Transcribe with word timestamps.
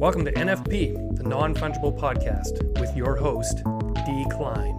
Welcome 0.00 0.24
to 0.24 0.32
NFP, 0.32 1.18
the 1.18 1.24
non 1.24 1.54
fungible 1.54 1.94
podcast, 1.94 2.80
with 2.80 2.96
your 2.96 3.16
host, 3.16 3.58
D. 4.06 4.24
Klein. 4.30 4.74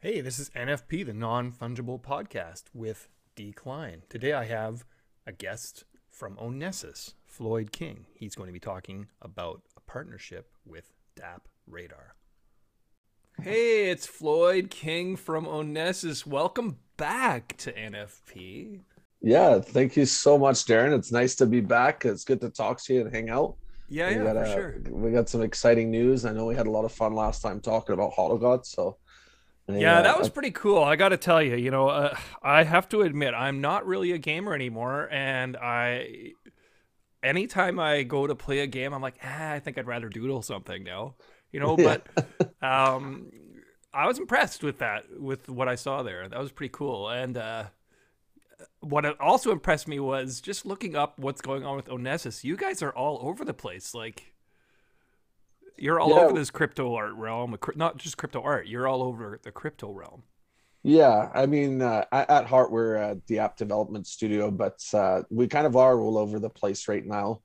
Hey, 0.00 0.20
this 0.20 0.40
is 0.40 0.50
NFP, 0.50 1.06
the 1.06 1.14
non 1.14 1.52
fungible 1.52 2.02
podcast, 2.02 2.64
with 2.74 3.06
D. 3.36 3.52
Klein. 3.52 4.02
Today 4.08 4.32
I 4.32 4.46
have 4.46 4.84
a 5.24 5.30
guest 5.30 5.84
from 6.10 6.34
Onessus, 6.34 7.14
Floyd 7.28 7.70
King. 7.70 8.06
He's 8.12 8.34
going 8.34 8.48
to 8.48 8.52
be 8.52 8.58
talking 8.58 9.06
about 9.22 9.62
a 9.76 9.80
partnership 9.82 10.50
with 10.66 10.90
DAP 11.14 11.46
Radar. 11.64 12.16
Hey, 13.40 13.88
it's 13.88 14.04
Floyd 14.04 14.68
King 14.68 15.14
from 15.14 15.46
Onessus. 15.46 16.26
Welcome 16.26 16.78
back 16.96 17.56
to 17.58 17.72
NFP. 17.72 18.80
Yeah, 19.22 19.60
thank 19.60 19.96
you 19.96 20.06
so 20.06 20.38
much, 20.38 20.64
Darren. 20.64 20.96
It's 20.96 21.12
nice 21.12 21.34
to 21.36 21.46
be 21.46 21.60
back. 21.60 22.04
It's 22.04 22.24
good 22.24 22.40
to 22.40 22.50
talk 22.50 22.80
to 22.84 22.94
you 22.94 23.00
and 23.02 23.14
hang 23.14 23.28
out. 23.28 23.56
Yeah, 23.88 24.08
we 24.08 24.16
yeah, 24.16 24.32
got 24.32 24.46
for 24.46 24.52
sure. 24.52 24.76
We 24.88 25.10
got 25.10 25.28
some 25.28 25.42
exciting 25.42 25.90
news. 25.90 26.24
I 26.24 26.32
know 26.32 26.46
we 26.46 26.54
had 26.54 26.68
a 26.68 26.70
lot 26.70 26.84
of 26.84 26.92
fun 26.92 27.14
last 27.14 27.42
time 27.42 27.60
talking 27.60 27.92
about 27.92 28.12
Hodl 28.14 28.40
God. 28.40 28.64
So, 28.64 28.96
Yeah, 29.68 30.00
that 30.02 30.18
was 30.18 30.30
pretty 30.30 30.52
cool. 30.52 30.82
I 30.82 30.96
got 30.96 31.10
to 31.10 31.16
tell 31.16 31.42
you, 31.42 31.56
you 31.56 31.70
know, 31.70 31.88
uh, 31.88 32.16
I 32.42 32.62
have 32.62 32.88
to 32.90 33.02
admit, 33.02 33.34
I'm 33.34 33.60
not 33.60 33.86
really 33.86 34.12
a 34.12 34.18
gamer 34.18 34.54
anymore, 34.54 35.08
and 35.10 35.56
I, 35.56 36.32
anytime 37.22 37.80
I 37.80 38.04
go 38.04 38.26
to 38.28 38.34
play 38.36 38.60
a 38.60 38.66
game, 38.68 38.94
I'm 38.94 39.02
like, 39.02 39.16
ah, 39.24 39.50
I 39.50 39.58
think 39.58 39.76
I'd 39.76 39.88
rather 39.88 40.08
doodle 40.08 40.42
something 40.42 40.82
now, 40.84 41.16
you 41.52 41.60
know. 41.60 41.76
But 41.76 42.06
um, 42.62 43.32
I 43.92 44.06
was 44.06 44.18
impressed 44.18 44.62
with 44.62 44.78
that, 44.78 45.04
with 45.18 45.48
what 45.48 45.68
I 45.68 45.74
saw 45.74 46.04
there. 46.04 46.28
That 46.28 46.38
was 46.38 46.52
pretty 46.52 46.72
cool, 46.72 47.10
and 47.10 47.36
uh, 47.36 47.64
what 48.80 49.20
also 49.20 49.52
impressed 49.52 49.88
me 49.88 50.00
was 50.00 50.40
just 50.40 50.64
looking 50.66 50.96
up 50.96 51.18
what's 51.18 51.40
going 51.40 51.64
on 51.64 51.76
with 51.76 51.86
Onessus. 51.88 52.44
You 52.44 52.56
guys 52.56 52.82
are 52.82 52.90
all 52.92 53.18
over 53.22 53.44
the 53.44 53.54
place, 53.54 53.94
like. 53.94 54.32
You're 55.76 55.98
all 55.98 56.10
Yeah. 56.10 56.20
over 56.26 56.34
this 56.34 56.50
crypto 56.50 56.94
art 56.94 57.14
realm, 57.14 57.56
not 57.74 57.96
just 57.96 58.18
crypto 58.18 58.42
art. 58.42 58.66
You're 58.66 58.86
all 58.86 59.02
over 59.02 59.40
the 59.42 59.50
crypto 59.50 59.90
realm. 59.90 60.24
Yeah, 60.82 61.30
I 61.34 61.46
mean, 61.46 61.80
uh, 61.80 62.04
at 62.12 62.28
at 62.28 62.46
heart, 62.46 62.70
we're 62.70 62.96
uh, 62.96 63.14
the 63.28 63.38
app 63.38 63.56
development 63.56 64.06
studio, 64.06 64.50
but 64.50 64.78
uh, 64.92 65.22
we 65.30 65.46
kind 65.48 65.66
of 65.66 65.76
are 65.76 65.98
all 65.98 66.18
over 66.18 66.38
the 66.38 66.50
place 66.50 66.86
right 66.86 67.04
now. 67.04 67.40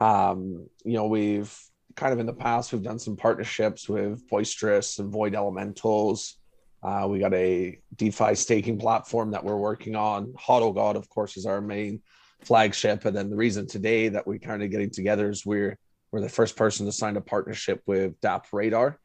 Um, 0.00 0.68
you 0.84 0.94
know, 0.94 1.06
we've 1.06 1.54
kind 1.96 2.12
of 2.12 2.18
in 2.18 2.26
the 2.26 2.32
past 2.34 2.72
we've 2.72 2.82
done 2.82 2.98
some 2.98 3.16
partnerships 3.16 3.88
with 3.88 4.26
Boisterous 4.28 4.98
and 4.98 5.10
Void 5.10 5.34
Elementals. 5.34 6.36
Uh, 6.82 7.06
we 7.08 7.18
got 7.18 7.34
a 7.34 7.78
DeFi 7.96 8.34
staking 8.34 8.78
platform 8.78 9.32
that 9.32 9.42
we're 9.42 9.56
working 9.56 9.96
on. 9.96 10.32
Hodl 10.34 10.74
God, 10.74 10.96
of 10.96 11.08
course, 11.08 11.36
is 11.36 11.44
our 11.44 11.60
main 11.60 12.00
flagship, 12.40 13.04
and 13.04 13.16
then 13.16 13.30
the 13.30 13.36
reason 13.36 13.66
today 13.66 14.08
that 14.08 14.26
we're 14.26 14.38
kind 14.38 14.62
of 14.62 14.70
getting 14.70 14.90
together 14.90 15.28
is 15.28 15.44
we're 15.44 15.76
we're 16.10 16.20
the 16.20 16.28
first 16.28 16.56
person 16.56 16.86
to 16.86 16.92
sign 16.92 17.16
a 17.16 17.20
partnership 17.20 17.82
with 17.86 18.18
DappRadar. 18.20 18.96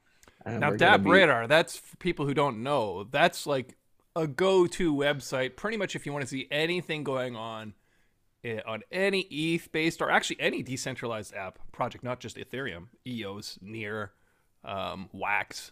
Now, 0.46 0.72
DAP 0.72 1.04
be- 1.04 1.10
Radar, 1.10 1.48
that's 1.48 1.78
for 1.78 1.98
people 1.98 2.26
who 2.26 2.34
don't 2.34 2.64
know, 2.64 3.06
that's 3.06 3.48
like 3.48 3.78
a 4.16 4.28
go 4.28 4.68
to 4.68 4.94
website 4.94 5.56
pretty 5.56 5.78
much 5.78 5.96
if 5.96 6.06
you 6.06 6.14
want 6.14 6.24
to 6.24 6.28
see 6.28 6.48
anything 6.52 7.04
going 7.04 7.36
on 7.36 7.74
eh, 8.44 8.60
on 8.66 8.82
any 8.92 9.22
ETH 9.22 9.72
based 9.72 10.02
or 10.02 10.12
actually 10.12 10.40
any 10.40 10.62
decentralized 10.62 11.34
app 11.34 11.60
project, 11.72 12.04
not 12.04 12.20
just 12.20 12.38
Ethereum, 12.38 12.88
EOS, 13.08 13.58
Near, 13.62 14.12
um, 14.64 15.10
Wax. 15.14 15.72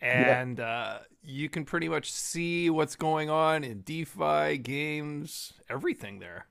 And 0.00 0.60
uh, 0.60 1.00
you 1.22 1.48
can 1.48 1.64
pretty 1.64 1.88
much 1.88 2.10
see 2.10 2.70
what's 2.70 2.96
going 2.96 3.28
on 3.30 3.64
in 3.64 3.82
DeFi, 3.82 4.58
games, 4.58 5.52
everything 5.68 6.18
there. 6.20 6.46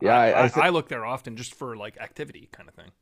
Yeah, 0.00 0.16
I, 0.18 0.44
I, 0.44 0.44
I 0.44 0.48
thi- 0.48 0.62
I 0.62 0.68
look 0.70 0.88
there 0.88 1.04
often 1.06 1.36
just 1.36 1.54
for 1.54 1.76
like 1.76 1.98
activity 1.98 2.48
kind 2.52 2.68
of 2.68 2.74
thing. 2.74 2.92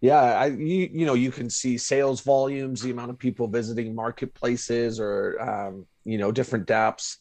Yeah, 0.00 0.20
I 0.20 0.46
you 0.46 0.90
you 0.92 1.06
know 1.06 1.14
you 1.14 1.30
can 1.32 1.48
see 1.48 1.78
sales 1.78 2.20
volumes, 2.20 2.82
the 2.82 2.90
amount 2.90 3.10
of 3.10 3.18
people 3.18 3.48
visiting 3.48 3.94
marketplaces 3.94 5.00
or 5.00 5.40
um, 5.40 5.86
you 6.04 6.18
know 6.18 6.30
different 6.30 6.66
DApps, 6.66 7.16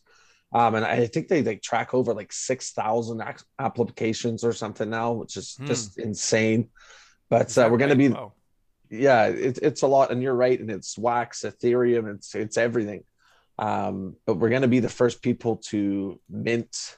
um, 0.53 0.75
and 0.75 0.83
I 0.85 1.07
think 1.07 1.29
they 1.29 1.41
they 1.41 1.55
track 1.57 1.93
over 1.93 2.13
like 2.13 2.33
six 2.33 2.71
thousand 2.71 3.23
applications 3.59 4.43
or 4.43 4.51
something 4.53 4.89
now, 4.89 5.13
which 5.13 5.37
is 5.37 5.57
Hmm. 5.57 5.57
just 5.65 5.97
insane. 5.97 6.69
But 7.29 7.57
uh, 7.57 7.69
we're 7.71 7.77
going 7.79 7.97
to 7.97 8.09
be 8.09 8.15
Wow. 8.15 8.33
Yeah, 8.93 9.25
it, 9.25 9.57
it's 9.61 9.81
a 9.81 9.87
lot, 9.87 10.11
and 10.11 10.21
you're 10.21 10.35
right, 10.35 10.59
and 10.59 10.69
it's 10.69 10.97
Wax, 10.97 11.41
Ethereum, 11.41 12.13
it's 12.15 12.35
it's 12.35 12.57
everything. 12.57 13.03
Um, 13.57 14.15
but 14.25 14.35
we're 14.35 14.49
going 14.49 14.61
to 14.61 14.67
be 14.67 14.79
the 14.79 14.89
first 14.89 15.21
people 15.21 15.57
to 15.69 16.19
mint 16.29 16.97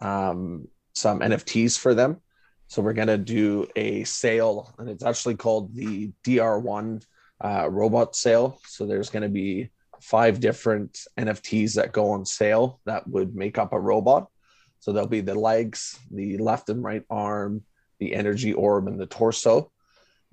um, 0.00 0.68
some 0.94 1.20
NFTs 1.20 1.78
for 1.78 1.94
them. 1.94 2.20
So 2.68 2.82
we're 2.82 2.94
going 2.94 3.08
to 3.08 3.18
do 3.18 3.66
a 3.76 4.04
sale, 4.04 4.74
and 4.78 4.88
it's 4.88 5.04
actually 5.04 5.36
called 5.36 5.74
the 5.74 6.12
DR1 6.26 7.04
uh, 7.44 7.68
robot 7.70 8.16
sale. 8.16 8.58
So 8.66 8.86
there's 8.86 9.10
going 9.10 9.22
to 9.22 9.28
be 9.28 9.70
five 10.00 10.40
different 10.40 10.98
NFTs 11.18 11.74
that 11.74 11.92
go 11.92 12.10
on 12.12 12.24
sale 12.24 12.80
that 12.86 13.06
would 13.06 13.34
make 13.34 13.58
up 13.58 13.72
a 13.72 13.80
robot. 13.80 14.28
So 14.80 14.92
there'll 14.92 15.08
be 15.08 15.20
the 15.20 15.34
legs, 15.34 15.98
the 16.10 16.38
left 16.38 16.68
and 16.68 16.82
right 16.82 17.04
arm, 17.10 17.64
the 17.98 18.14
energy 18.14 18.52
orb, 18.52 18.88
and 18.88 18.98
the 18.98 19.06
torso 19.06 19.70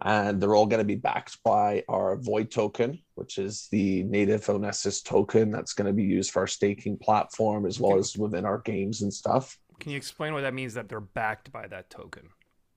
and 0.04 0.42
they're 0.42 0.56
all 0.56 0.66
going 0.66 0.80
to 0.80 0.86
be 0.86 0.96
backed 0.96 1.38
by 1.44 1.84
our 1.88 2.18
void 2.18 2.50
token 2.52 3.00
which 3.22 3.38
is 3.38 3.68
the 3.72 4.02
native 4.04 4.44
onessus 4.48 5.04
token 5.04 5.52
that's 5.52 5.74
going 5.74 5.86
to 5.86 5.94
be 5.94 6.04
used 6.04 6.32
for 6.32 6.40
our 6.40 6.48
staking 6.48 6.98
platform 6.98 7.68
as 7.68 7.80
well 7.80 8.00
as 8.00 8.18
within 8.18 8.46
our 8.46 8.58
games 8.58 9.04
and 9.04 9.14
stuff. 9.14 9.60
Can 9.80 9.92
you 9.92 9.98
explain 9.98 10.34
what 10.34 10.42
that 10.42 10.56
means 10.56 10.74
that 10.74 10.90
they're 10.90 11.00
backed 11.00 11.52
by 11.52 11.68
that 11.68 11.92
token? 11.92 12.30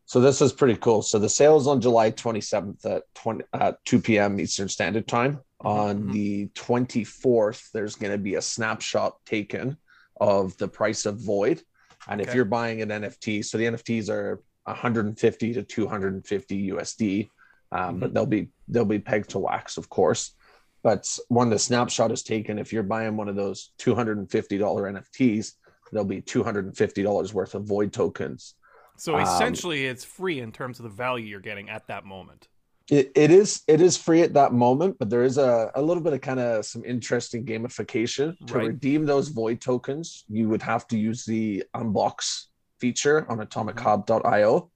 so 0.06 0.20
this 0.20 0.42
is 0.42 0.52
pretty 0.52 0.76
cool. 0.76 1.00
So 1.00 1.18
the 1.18 1.30
sale 1.30 1.56
is 1.56 1.66
on 1.66 1.80
july 1.80 2.10
27th 2.10 2.84
at 2.84 3.04
20 3.14 3.44
at 3.54 3.82
2 3.86 4.00
p.m 4.00 4.38
eastern 4.38 4.68
standard 4.68 5.08
time. 5.08 5.40
On 5.60 6.04
mhm. 6.04 6.12
the 6.12 6.48
24th 6.48 7.70
there's 7.72 7.96
going 7.96 8.12
to 8.12 8.18
be 8.18 8.34
a 8.34 8.42
snapshot 8.42 9.16
taken 9.24 9.78
of 10.20 10.56
the 10.58 10.68
price 10.68 11.06
of 11.06 11.18
void. 11.18 11.62
And 12.06 12.20
if 12.20 12.34
you're 12.34 12.44
buying 12.44 12.82
an 12.82 12.90
nft 12.90 13.46
so 13.46 13.56
the 13.56 13.64
nfts 13.64 14.10
are 14.10 14.42
150 14.64 15.54
to 15.54 15.62
250 15.62 16.70
usd 16.70 17.28
um, 17.72 17.98
but 17.98 18.14
they'll 18.14 18.26
be 18.26 18.48
they'll 18.68 18.84
be 18.84 18.98
pegged 18.98 19.30
to 19.30 19.38
wax 19.38 19.76
of 19.76 19.88
course. 19.88 20.34
But 20.82 21.08
when 21.28 21.48
the 21.50 21.58
snapshot 21.58 22.12
is 22.12 22.22
taken 22.22 22.58
if 22.58 22.72
you're 22.72 22.82
buying 22.82 23.16
one 23.16 23.28
of 23.28 23.36
those 23.36 23.70
$250 23.80 24.28
nfts 24.28 25.52
there'll 25.92 26.04
be 26.06 26.22
$250 26.22 27.32
worth 27.32 27.54
of 27.54 27.64
void 27.64 27.92
tokens. 27.92 28.54
So 28.96 29.14
Um, 29.16 29.22
essentially, 29.22 29.86
it's 29.86 30.04
free 30.04 30.40
in 30.40 30.52
terms 30.52 30.78
of 30.78 30.84
the 30.84 30.88
value 30.90 31.26
you're 31.26 31.40
getting 31.40 31.68
at 31.68 31.86
that 31.88 32.04
moment. 32.04 32.48
it, 32.90 33.10
it 33.16 33.30
is 33.30 33.62
it 33.66 33.80
is 33.80 33.96
free 33.96 34.20
at 34.20 34.34
that 34.34 34.52
moment 34.52 34.96
but 34.98 35.08
there 35.08 35.24
is 35.24 35.38
a, 35.38 35.70
a 35.74 35.80
little 35.82 36.02
bit 36.02 36.12
of 36.12 36.20
kind 36.20 36.38
of 36.38 36.64
some 36.66 36.84
interesting 36.84 37.44
gamification. 37.44 38.36
To 38.48 38.58
Right. 38.58 38.66
redeem 38.68 39.06
those 39.06 39.28
void 39.28 39.60
tokens 39.60 40.24
you 40.28 40.48
would 40.50 40.62
have 40.62 40.86
to 40.88 40.98
use 40.98 41.24
the 41.24 41.64
unbox 41.74 42.46
feature 42.80 43.26
on 43.30 43.38
atomichub.io 43.38 44.70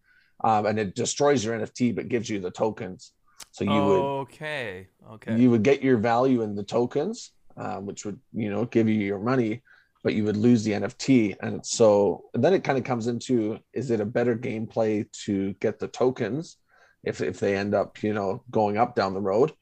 um, 0.44 0.66
and 0.66 0.78
it 0.78 0.94
destroys 0.94 1.44
your 1.44 1.58
nft 1.58 1.94
but 1.94 2.08
gives 2.08 2.28
you 2.30 2.40
the 2.40 2.50
tokens 2.50 3.12
so 3.52 3.64
you 3.64 3.70
would 3.70 4.02
okay, 4.22 4.88
okay. 5.12 5.36
you 5.36 5.50
would 5.50 5.62
get 5.62 5.82
your 5.82 5.96
value 5.96 6.42
in 6.42 6.54
the 6.54 6.62
tokens, 6.62 7.32
um, 7.56 7.86
which 7.86 8.04
would 8.04 8.20
you 8.32 8.50
know 8.50 8.64
give 8.64 8.88
you 8.88 8.94
your 8.94 9.18
money, 9.18 9.62
but 10.02 10.14
you 10.14 10.24
would 10.24 10.36
lose 10.36 10.64
the 10.64 10.72
NFT. 10.72 11.36
And 11.40 11.64
so 11.64 12.24
and 12.34 12.42
then 12.42 12.54
it 12.54 12.64
kind 12.64 12.78
of 12.78 12.84
comes 12.84 13.06
into 13.06 13.58
is 13.72 13.90
it 13.90 14.00
a 14.00 14.06
better 14.06 14.36
gameplay 14.36 15.10
to 15.24 15.54
get 15.54 15.78
the 15.78 15.88
tokens 15.88 16.56
if 17.04 17.20
if 17.20 17.40
they 17.40 17.56
end 17.56 17.74
up 17.74 18.02
you 18.02 18.12
know 18.12 18.42
going 18.50 18.76
up 18.76 18.94
down 18.94 19.14
the 19.14 19.20
road, 19.20 19.52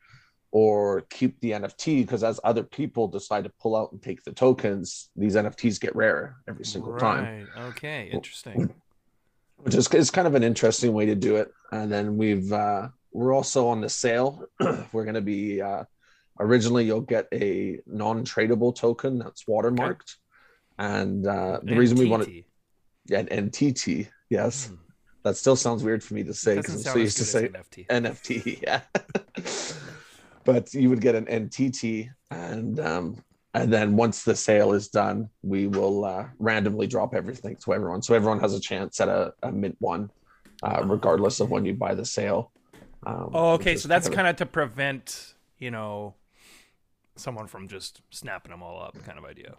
or 0.57 1.03
keep 1.11 1.39
the 1.41 1.51
NFT 1.51 2.01
because 2.01 2.25
as 2.25 2.41
other 2.43 2.63
people 2.63 3.09
decide 3.09 3.45
to 3.45 3.53
pull 3.61 3.75
out 3.77 3.93
and 3.93 4.01
take 4.03 4.25
the 4.25 4.33
tokens, 4.33 5.11
these 5.15 5.35
NFTs 5.37 5.79
get 5.79 5.95
rarer 5.95 6.37
every 6.49 6.65
single 6.65 6.97
time 6.97 7.25
Right. 7.25 7.65
Okay. 7.71 8.09
Interesting. 8.11 8.73
which 9.59 9.75
is, 9.75 9.87
is 9.89 10.11
kind 10.11 10.27
of 10.27 10.35
an 10.35 10.43
interesting 10.43 10.95
way 10.95 11.05
to 11.13 11.15
do 11.15 11.37
it. 11.37 11.49
And 11.73 11.93
then 11.93 12.17
we've 12.17 12.51
uh, 12.51 12.89
we're 13.13 13.35
also 13.35 13.69
on 13.69 13.83
the 13.83 13.91
sale. 13.91 14.31
we're 14.93 15.05
going 15.05 15.21
to 15.25 15.29
be 15.37 15.61
uh, 15.61 15.85
originally 16.41 16.85
you'll 16.87 17.09
get 17.17 17.27
a 17.35 17.81
non-tradable 17.87 18.75
token 18.75 19.19
that's 19.19 19.45
watermarked, 19.45 20.11
and 20.79 21.27
uh, 21.27 21.61
the 21.63 21.77
reason 21.77 21.99
we 21.99 22.07
wanted 22.09 22.29
NTT. 22.29 22.45
yeah 23.09 23.23
NTT 23.23 24.09
yes 24.31 24.69
Hmm. 24.69 24.75
that 25.25 25.37
still 25.37 25.57
sounds 25.57 25.83
weird 25.83 26.03
for 26.03 26.15
me 26.15 26.23
to 26.25 26.35
say 26.35 26.57
because 26.57 26.75
I'm 26.87 26.93
so 26.95 26.99
used 26.99 27.19
to 27.19 27.25
say 27.25 27.49
NFT. 27.49 27.87
NFT 27.89 28.63
yeah. 28.67 28.81
But 30.47 30.73
you 30.73 30.89
would 30.89 31.01
get 31.01 31.15
an 31.15 31.27
NTT 31.27 32.09
and 32.31 32.81
um, 32.81 33.23
and 33.53 33.73
then 33.73 33.97
once 33.97 34.23
the 34.23 34.37
sale 34.37 34.73
is 34.73 34.89
done, 34.89 35.29
we 35.43 35.67
will 35.67 36.05
uh, 36.05 36.27
randomly 36.39 36.87
drop 36.87 37.15
everything 37.15 37.57
to 37.65 37.75
everyone, 37.75 38.03
so 38.03 38.15
everyone 38.15 38.41
has 38.41 38.55
a 38.55 38.61
chance 38.61 39.01
at 39.01 39.09
a, 39.09 39.33
a 39.43 39.51
mint 39.51 39.77
one, 39.79 40.11
uh, 40.63 40.83
regardless 40.85 41.41
of 41.41 41.51
when 41.51 41.65
you 41.65 41.75
buy 41.75 41.95
the 41.95 42.05
sale. 42.05 42.53
Um, 43.07 43.31
Oh, 43.33 43.53
okay. 43.53 43.77
So 43.77 43.89
that's 43.89 44.09
kind 44.09 44.29
of 44.29 44.37
to 44.37 44.47
prevent, 44.47 45.35
you 45.59 45.71
know, 45.71 46.15
someone 47.17 47.47
from 47.47 47.67
just 47.67 48.03
snapping 48.11 48.51
them 48.51 48.63
all 48.63 48.83
up, 48.83 49.03
kind 49.05 49.19
of 49.19 49.25
idea. 49.25 49.55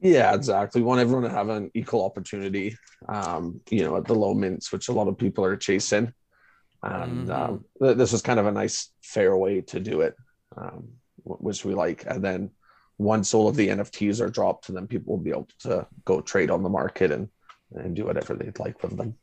Yeah, 0.00 0.34
exactly. 0.34 0.82
We 0.82 0.86
want 0.86 1.00
everyone 1.00 1.22
to 1.22 1.34
have 1.34 1.48
an 1.48 1.70
equal 1.72 2.04
opportunity, 2.04 2.76
um, 3.08 3.60
you 3.70 3.84
know, 3.84 3.96
at 3.96 4.04
the 4.04 4.14
low 4.14 4.34
mints, 4.34 4.70
which 4.70 4.88
a 4.88 4.92
lot 4.92 5.08
of 5.08 5.16
people 5.16 5.44
are 5.44 5.56
chasing. 5.56 6.12
And 6.84 7.28
Mhm. 7.28 7.38
um, 7.38 7.64
th- 7.80 7.96
this 7.96 8.12
is 8.12 8.20
kind 8.22 8.38
of 8.38 8.46
a 8.46 8.52
nice, 8.52 8.90
fair 9.02 9.36
way 9.36 9.60
to 9.62 9.80
do 9.80 10.02
it, 10.02 10.14
um, 10.56 10.88
which 11.24 11.64
we 11.64 11.74
like. 11.74 12.04
And 12.06 12.22
then 12.22 12.50
once 12.98 13.32
all 13.34 13.48
of 13.48 13.56
the 13.56 13.68
NFTs 13.68 14.20
are 14.20 14.28
dropped, 14.30 14.72
then 14.72 14.86
people 14.86 15.16
will 15.16 15.22
be 15.24 15.30
able 15.30 15.48
to 15.60 15.86
go 16.04 16.20
trade 16.20 16.50
on 16.50 16.62
the 16.62 16.68
market 16.68 17.10
and, 17.10 17.28
and 17.72 17.96
do 17.96 18.04
whatever 18.04 18.34
they'd 18.34 18.58
like 18.58 18.82
with 18.82 18.96
them. 18.96 19.16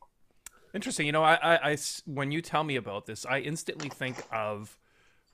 Interesting. 0.74 1.06
You 1.06 1.12
know, 1.12 1.22
I, 1.22 1.34
I- 1.34 1.70
I 1.72 1.76
when 2.06 2.32
you 2.32 2.42
tell 2.42 2.64
me 2.64 2.76
about 2.76 3.06
this, 3.06 3.24
I 3.26 3.38
instantly 3.40 3.88
think 3.88 4.16
of 4.32 4.78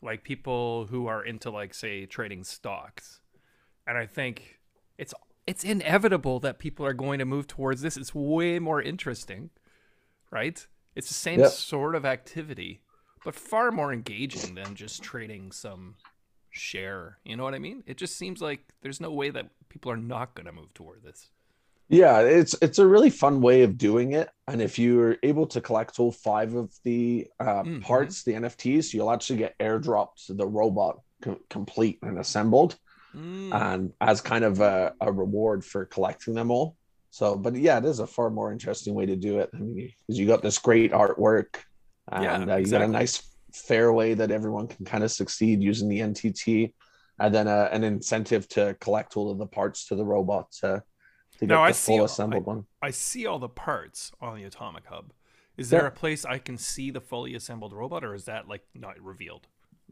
like 0.03 0.23
people 0.23 0.87
who 0.87 1.07
are 1.07 1.25
into 1.25 1.51
like 1.51 1.75
say 1.75 2.07
trading 2.07 2.45
stocks, 2.45 3.21
and 3.87 3.97
I 3.97 4.07
think 4.07 4.61
it's 4.99 5.15
it's 5.47 5.65
inevitable 5.65 6.41
that 6.41 6.59
people 6.59 6.85
are 6.85 6.93
going 6.93 7.19
to 7.21 7.25
move 7.25 7.47
towards 7.47 7.81
this. 7.81 7.97
It's 7.97 8.15
way 8.15 8.59
more 8.59 8.83
interesting, 8.83 9.51
right? 10.31 10.67
It's 10.99 11.07
the 11.07 11.15
same 11.15 11.39
Yep. 11.39 11.53
sort 11.53 11.95
of 11.95 12.05
activity, 12.05 12.81
but 13.25 13.37
far 13.37 13.71
more 13.71 13.93
engaging 13.93 14.57
than 14.57 14.75
just 14.75 15.01
trading 15.01 15.53
some 15.53 15.95
share. 16.51 17.19
You 17.25 17.37
know 17.37 17.45
what 17.45 17.55
I 17.55 17.61
mean? 17.61 17.85
It 17.87 17.99
just 17.99 18.17
seems 18.17 18.43
like 18.43 18.65
there's 18.83 19.01
no 19.01 19.13
way 19.13 19.31
that 19.31 19.49
people 19.69 19.93
are 19.93 19.97
not 19.97 20.35
going 20.35 20.47
to 20.47 20.53
move 20.53 20.75
toward 20.75 21.05
this. 21.05 21.31
Yeah, 21.89 22.19
it's 22.23 22.55
it's 22.61 22.81
a 22.81 22.87
really 22.87 23.11
fun 23.11 23.41
way 23.41 23.63
of 23.63 23.79
doing 23.79 24.13
it, 24.13 24.29
and 24.49 24.61
if 24.61 24.77
you're 24.79 25.17
able 25.23 25.47
to 25.47 25.61
collect 25.61 26.01
all 26.01 26.11
five 26.13 26.55
of 26.55 26.75
the 26.83 27.29
uh, 27.39 27.63
Mhm. 27.63 27.81
parts, 27.83 28.25
the 28.25 28.35
NFTs, 28.35 28.93
you'll 28.93 29.13
actually 29.13 29.39
get 29.39 29.57
airdropped 29.59 30.37
the 30.37 30.47
robot 30.47 31.01
co- 31.23 31.41
complete 31.49 32.01
and 32.03 32.19
assembled, 32.19 32.77
Mm. 33.15 33.55
and 33.55 33.93
as 34.03 34.21
kind 34.21 34.45
of 34.45 34.61
a, 34.61 34.95
a 35.01 35.11
reward 35.13 35.65
for 35.65 35.87
collecting 35.87 36.35
them 36.35 36.51
all. 36.51 36.77
So, 37.11 37.37
but 37.37 37.55
yeah, 37.57 37.79
it 37.79 37.85
is 37.85 38.01
a 38.01 38.07
far 38.07 38.31
more 38.31 38.53
interesting 38.53 38.95
way 38.95 39.07
to 39.07 39.17
do 39.17 39.39
it. 39.39 39.51
I 39.55 39.59
mean, 39.59 39.93
because 40.07 40.19
you 40.19 40.27
got 40.27 40.43
this 40.43 40.59
great 40.59 40.93
artwork, 40.93 41.57
and 42.13 42.23
Yeah, 42.49 42.55
uh, 42.55 42.57
you 42.59 42.71
got 42.71 42.83
a 42.83 42.89
nice 42.89 43.23
fair 43.53 43.93
way 43.93 44.15
that 44.15 44.31
everyone 44.31 44.69
can 44.69 44.85
kind 44.85 45.03
of 45.05 45.11
succeed 45.11 45.63
using 45.63 45.89
the 45.89 46.01
NTT, 46.01 46.73
and 47.19 47.35
then 47.35 47.49
uh, 47.49 47.69
an 47.73 47.83
incentive 47.85 48.47
to 48.51 48.77
collect 48.81 49.17
all 49.17 49.31
of 49.31 49.39
the 49.39 49.47
parts 49.47 49.87
to 49.87 49.97
the 49.97 50.05
robot 50.05 50.53
to, 50.61 50.83
to 51.39 51.39
get 51.41 51.49
Now, 51.49 51.63
I 51.65 51.71
the 51.73 51.75
full 51.79 52.03
I- 52.03 52.05
assembled 52.05 52.45
one. 52.47 52.67
I 52.83 52.91
see 52.91 53.27
all 53.27 53.39
the 53.39 53.49
parts 53.49 54.13
on 54.21 54.37
the 54.37 54.45
Atomic 54.45 54.87
Hub. 54.87 55.13
Is 55.57 55.73
Yeah. 55.73 55.79
there 55.81 55.89
a 55.89 55.93
place 55.93 56.25
I 56.25 56.39
can 56.39 56.57
see 56.59 56.91
the 56.91 57.01
fully 57.01 57.35
assembled 57.35 57.73
robot, 57.73 58.05
or 58.05 58.15
is 58.15 58.27
that 58.27 58.47
like 58.49 58.63
not 58.75 59.01
revealed? 59.03 59.49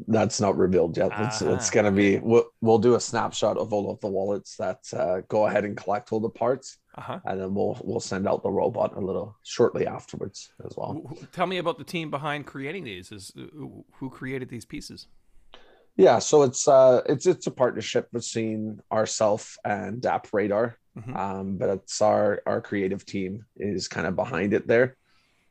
That's 0.08 0.40
not 0.40 0.56
revealed 0.58 0.96
yet. 0.96 1.10
It's, 1.18 1.40
it's 1.40 1.68
Ah, 1.68 1.72
going 1.72 1.86
to 1.86 1.90
be, 1.90 2.18
we'll, 2.18 2.44
we'll 2.60 2.78
do 2.78 2.96
a 2.96 3.00
snapshot 3.00 3.56
of 3.56 3.72
all 3.72 3.90
of 3.90 3.98
the 4.00 4.08
wallets 4.08 4.56
that 4.56 4.80
uh, 4.92 5.22
go 5.28 5.46
ahead 5.46 5.64
and 5.64 5.74
collect 5.76 6.12
all 6.12 6.20
the 6.20 6.28
parts, 6.28 6.78
Uh 6.96 7.00
huh. 7.00 7.20
and 7.24 7.40
then 7.40 7.54
we'll 7.54 7.80
we'll 7.82 8.00
send 8.00 8.28
out 8.28 8.42
the 8.42 8.50
robot 8.50 8.94
a 8.96 9.00
little 9.00 9.36
shortly 9.42 9.86
afterwards 9.86 10.50
as 10.66 10.74
well. 10.76 11.00
Tell 11.32 11.46
me 11.46 11.56
about 11.58 11.78
the 11.78 11.84
team 11.84 12.10
behind 12.10 12.44
creating 12.46 12.84
these. 12.84 13.10
Is 13.10 13.32
who 13.34 13.84
who 13.94 14.10
created 14.10 14.48
these 14.50 14.66
pieces? 14.66 15.06
Yeah, 15.96 16.18
so 16.18 16.42
it's 16.42 16.68
uh 16.68 17.00
it's 17.06 17.24
it's 17.24 17.46
a 17.46 17.50
partnership 17.50 18.10
between 18.12 18.80
ourself 18.92 19.56
and 19.64 20.02
DappRadar, 20.02 20.74
Mhm. 20.98 21.16
um, 21.16 21.56
but 21.56 21.70
it's 21.70 22.02
our 22.02 22.42
our 22.46 22.60
creative 22.60 23.06
team 23.06 23.46
is 23.56 23.88
kind 23.88 24.06
of 24.06 24.14
behind 24.14 24.52
it 24.52 24.66
there, 24.66 24.98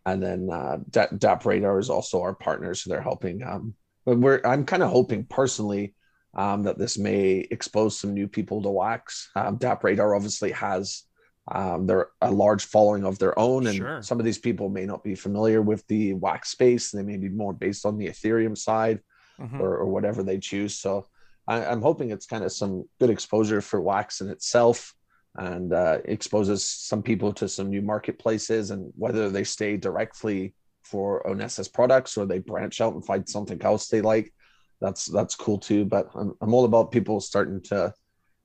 and 0.05 0.21
then 0.21 0.49
uh, 0.51 0.77
Da- 0.91 1.07
DappRadar 1.07 1.79
is 1.79 1.89
also 1.89 2.21
our 2.21 2.35
partner, 2.35 2.75
so 2.75 2.91
they're 2.91 3.01
helping. 3.01 3.41
Um, 3.41 3.73
but 4.05 4.17
we're 4.17 4.41
I'm 4.45 4.65
kind 4.65 4.83
of 4.83 4.89
hoping 4.89 5.25
personally 5.25 5.93
um, 6.35 6.63
that 6.63 6.77
this 6.77 6.97
may 6.97 7.47
expose 7.51 7.97
some 7.97 8.13
new 8.13 8.27
people 8.27 8.61
to 8.61 8.69
Wax. 8.69 9.29
Um, 9.35 9.57
DappRadar 9.57 10.15
obviously 10.15 10.51
has 10.51 11.03
um, 11.51 11.85
they're 11.85 12.09
a 12.21 12.31
large 12.31 12.65
following 12.65 13.03
of 13.05 13.19
their 13.19 13.37
own, 13.37 13.67
and 13.67 13.75
Sure. 13.75 14.01
some 14.01 14.19
of 14.19 14.25
these 14.25 14.39
people 14.39 14.67
may 14.69 14.85
not 14.85 15.03
be 15.03 15.13
familiar 15.15 15.61
with 15.61 15.85
the 15.87 16.13
Wax 16.13 16.49
space. 16.49 16.89
They 16.91 17.03
may 17.03 17.17
be 17.17 17.29
more 17.29 17.53
based 17.53 17.85
on 17.85 17.97
the 17.97 18.07
Ethereum 18.07 18.57
side 18.57 18.99
Mhm. 19.39 19.59
or, 19.59 19.75
or 19.77 19.85
whatever 19.87 20.23
they 20.23 20.39
choose. 20.39 20.77
So 20.77 21.07
I, 21.47 21.65
I'm 21.65 21.81
hoping 21.81 22.09
it's 22.09 22.25
kind 22.25 22.43
of 22.43 22.51
some 22.51 22.85
good 22.99 23.09
exposure 23.09 23.61
for 23.61 23.79
Wax 23.81 24.21
in 24.21 24.29
itself 24.29 24.95
and 25.35 25.71
uh, 25.73 25.99
exposes 26.05 26.63
some 26.63 27.03
people 27.03 27.33
to 27.33 27.47
some 27.49 27.69
new 27.69 27.81
marketplaces 27.81 28.71
and 28.71 28.91
whether 28.95 29.29
they 29.29 29.43
stay 29.43 29.75
directly 29.77 30.53
for 30.85 31.27
Onessus' 31.27 31.71
products 31.71 32.17
or 32.17 32.25
they 32.25 32.39
branch 32.39 32.81
out 32.81 32.93
and 32.93 33.05
find 33.05 33.27
something 33.27 33.61
else 33.61 33.87
they 33.87 34.01
like. 34.01 34.33
That's 34.81 35.05
that's 35.05 35.35
cool 35.35 35.57
too. 35.57 35.85
But 35.85 36.09
I'm, 36.15 36.33
I'm 36.41 36.53
all 36.53 36.65
about 36.65 36.91
people 36.91 37.19
starting 37.19 37.61
to, 37.63 37.93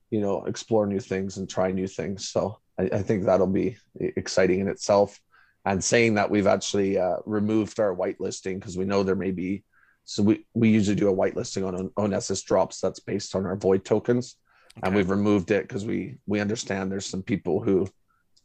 you 0.09 0.21
know, 0.21 0.45
explore 0.45 0.87
new 0.87 0.99
things 0.99 1.37
and 1.37 1.49
try 1.49 1.71
new 1.71 1.87
things. 1.87 2.29
So 2.29 2.59
I, 2.79 2.83
I 2.83 3.01
think 3.01 3.25
that'll 3.25 3.47
be 3.47 3.77
exciting 3.99 4.59
in 4.61 4.67
itself. 4.67 5.19
And 5.63 5.83
saying 5.83 6.15
that 6.15 6.31
we've 6.31 6.47
actually 6.47 6.97
uh, 6.97 7.17
removed 7.25 7.79
our 7.79 7.95
whitelisting 7.95 8.55
because 8.55 8.77
we 8.77 8.85
know 8.85 9.03
there 9.03 9.15
may 9.15 9.29
be 9.31 9.63
so 10.05 10.23
we, 10.23 10.45
we 10.53 10.69
usually 10.69 10.95
do 10.95 11.09
a 11.09 11.15
whitelisting 11.15 11.65
on 11.65 11.89
Onessus' 11.97 12.43
drops 12.43 12.79
that's 12.79 12.99
based 12.99 13.35
on 13.35 13.45
our 13.45 13.55
void 13.55 13.85
tokens. 13.85 14.35
And 14.83 14.95
we've 14.95 15.09
removed 15.09 15.51
it 15.51 15.67
because 15.67 15.85
we 15.85 16.17
we 16.25 16.39
understand 16.39 16.91
there's 16.91 17.05
some 17.05 17.23
people 17.23 17.61
who 17.61 17.87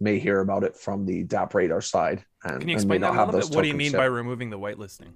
may 0.01 0.19
hear 0.19 0.41
about 0.41 0.65
it 0.65 0.77
from 0.77 1.07
the 1.07 1.25
DappRadar 1.25 1.83
side. 1.83 2.25
And, 2.47 2.61
Can 2.61 2.69
you 2.69 2.75
explain 2.77 3.01
that 3.01 3.13
a 3.15 3.25
little 3.25 3.41
bit? 3.41 3.55
What 3.55 3.63
do 3.63 3.69
you 3.69 3.75
mean 3.75 3.93
yet. 3.93 3.99
by 3.99 4.05
removing 4.07 4.51
the 4.51 4.59
whitelisting? 4.59 5.13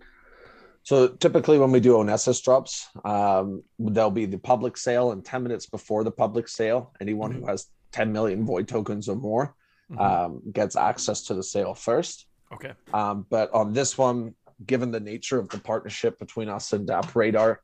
So 0.82 1.08
typically 1.08 1.58
when 1.58 1.70
we 1.72 1.80
do 1.80 1.94
Onessus' 1.98 2.42
drops, 2.42 2.88
um, 3.04 3.62
there'll 3.78 4.10
be 4.10 4.24
the 4.26 4.38
public 4.38 4.76
sale 4.76 5.12
and 5.12 5.24
10 5.24 5.42
minutes 5.42 5.66
before 5.66 6.04
the 6.04 6.10
public 6.10 6.48
sale, 6.48 6.92
anyone 7.00 7.32
who 7.32 7.46
has 7.46 7.66
10 7.92 8.12
million 8.12 8.44
void 8.44 8.66
tokens 8.66 9.08
or 9.08 9.16
more 9.16 9.54
Mhm. 9.90 10.00
um, 10.00 10.42
gets 10.52 10.76
access 10.76 11.22
to 11.24 11.34
the 11.34 11.42
sale 11.42 11.74
first. 11.74 12.26
okay. 12.52 12.72
Um, 12.92 13.26
but 13.28 13.52
on 13.52 13.72
this 13.72 13.96
one, 13.98 14.34
given 14.66 14.90
the 14.90 15.00
nature 15.00 15.38
of 15.38 15.48
the 15.50 15.58
partnership 15.58 16.18
between 16.18 16.48
us 16.48 16.72
and 16.72 16.88
DappRadar, 16.88 17.58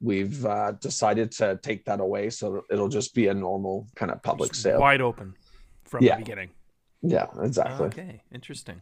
we've 0.00 0.44
uh, 0.44 0.72
decided 0.72 1.30
to 1.32 1.58
take 1.62 1.84
that 1.84 2.00
away. 2.00 2.28
So 2.30 2.64
it'll 2.70 2.88
just 2.88 3.14
be 3.14 3.28
a 3.28 3.34
normal 3.34 3.86
kind 3.94 4.10
of 4.10 4.20
public 4.22 4.50
Just 4.52 4.62
sale. 4.62 4.80
Wide 4.80 5.00
open 5.00 5.34
from 5.84 6.02
Yeah. 6.04 6.16
the 6.16 6.22
beginning. 6.24 6.50
Yeah, 7.02 7.26
exactly. 7.40 7.86
Okay. 7.86 8.22
Interesting. 8.32 8.80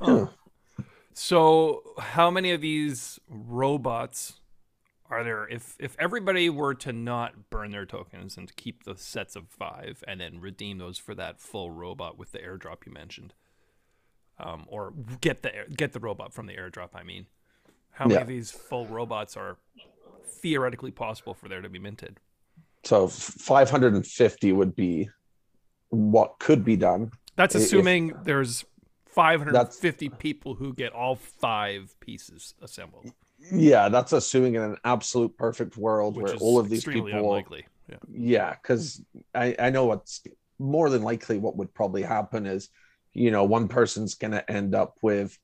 Yeah. 0.00 0.06
Huh. 0.06 0.26
So, 1.12 1.82
how 1.98 2.30
many 2.30 2.52
of 2.52 2.60
these 2.60 3.18
robots 3.28 4.34
are 5.10 5.22
there? 5.24 5.46
If 5.48 5.76
if 5.78 5.96
everybody 5.98 6.48
were 6.48 6.74
to 6.74 6.92
not 6.92 7.50
burn 7.50 7.72
their 7.72 7.84
tokens 7.84 8.36
and 8.36 8.48
to 8.48 8.54
keep 8.54 8.84
the 8.84 8.96
sets 8.96 9.36
of 9.36 9.48
five 9.48 10.02
and 10.06 10.20
then 10.20 10.40
redeem 10.40 10.78
those 10.78 10.98
for 10.98 11.14
that 11.16 11.40
full 11.40 11.70
robot 11.70 12.16
with 12.18 12.32
the 12.32 12.38
airdrop 12.38 12.86
you 12.86 12.92
mentioned, 12.92 13.34
um, 14.38 14.64
or 14.68 14.92
get 15.20 15.42
the 15.42 15.50
get 15.76 15.92
the 15.92 16.00
robot 16.00 16.32
from 16.32 16.46
the 16.46 16.54
airdrop. 16.54 16.90
I 16.94 17.02
mean, 17.02 17.26
how 17.90 18.06
many 18.06 18.14
Yeah. 18.14 18.22
of 18.22 18.28
these 18.28 18.50
full 18.50 18.86
robots 18.86 19.36
are 19.36 19.58
theoretically 20.24 20.92
possible 20.92 21.34
for 21.34 21.48
there 21.48 21.60
to 21.60 21.68
be 21.68 21.78
minted? 21.80 22.18
So 22.84 23.08
550 23.08 24.52
would 24.52 24.74
be 24.74 25.10
what 25.90 26.38
could 26.38 26.64
be 26.64 26.76
done. 26.76 27.10
That's 27.36 27.54
If- 27.54 27.62
assuming 27.62 28.14
there's 28.22 28.64
550 29.12 30.08
people 30.10 30.54
who 30.54 30.72
get 30.74 30.92
all 30.92 31.16
five 31.16 31.94
pieces 32.00 32.54
assembled, 32.62 33.12
Yeah, 33.52 33.88
that's 33.88 34.12
assuming 34.12 34.54
in 34.54 34.62
an 34.62 34.76
absolute 34.84 35.36
perfect 35.36 35.76
world 35.76 36.16
which 36.16 36.24
where 36.26 36.34
all 36.36 36.58
of 36.58 36.68
these 36.68 36.84
people 36.84 37.06
unlikely. 37.08 37.66
Yeah. 37.88 37.96
yeah 38.08 38.50
because 38.62 39.02
I, 39.34 39.56
I 39.58 39.70
know 39.70 39.86
what's 39.86 40.22
more 40.58 40.90
than 40.90 41.02
likely 41.02 41.38
what 41.38 41.56
would 41.56 41.72
probably 41.74 42.02
happen 42.02 42.46
is 42.46 42.68
you 43.12 43.30
know 43.32 43.44
one 43.44 43.66
person's 43.66 44.14
going 44.14 44.30
to 44.32 44.48
end 44.50 44.74
up 44.74 44.96
with 45.02 45.36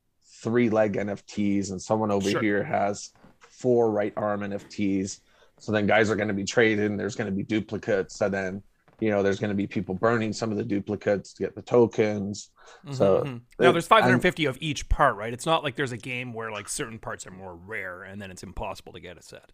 three 0.43 0.69
leg 0.71 0.93
nfts 0.95 1.71
and 1.71 1.81
someone 1.83 2.11
over 2.13 2.31
Sure. 2.31 2.41
here 2.43 2.63
has 2.63 3.11
four 3.41 3.91
right 3.91 4.13
arm 4.17 4.43
nfts 4.43 5.21
so 5.59 5.73
then 5.73 5.87
guys 5.87 6.11
are 6.11 6.17
going 6.17 6.29
to 6.29 6.35
be 6.35 6.45
trading 6.45 6.97
there's 6.97 7.17
going 7.17 7.31
to 7.31 7.35
be 7.37 7.43
duplicates 7.43 8.21
and 8.21 8.33
then 8.33 8.63
you 9.01 9.11
know 9.11 9.23
there's 9.23 9.39
going 9.41 9.51
to 9.51 9.55
be 9.57 9.67
people 9.67 9.95
burning 9.95 10.33
some 10.33 10.51
of 10.51 10.57
the 10.57 10.65
duplicates 10.65 11.33
to 11.35 11.43
get 11.43 11.55
the 11.55 11.63
tokens 11.63 12.51
So, 12.91 13.23
Mhm, 13.25 13.25
mhm. 13.25 13.41
now 13.61 13.73
there's 13.73 13.87
550 13.87 14.47
of 14.47 14.59
each 14.61 14.89
part, 14.89 15.17
right? 15.17 15.33
It's 15.33 15.47
not 15.47 15.63
like 15.65 15.77
there's 15.77 15.93
a 15.93 15.97
game 15.97 16.33
where 16.33 16.51
like 16.51 16.69
certain 16.69 16.99
parts 16.99 17.27
are 17.27 17.31
more 17.31 17.55
rare 17.55 18.03
and 18.03 18.21
then 18.21 18.31
it's 18.31 18.43
impossible 18.43 18.93
to 18.95 19.01
get 19.01 19.19
a 19.19 19.23
set. 19.23 19.53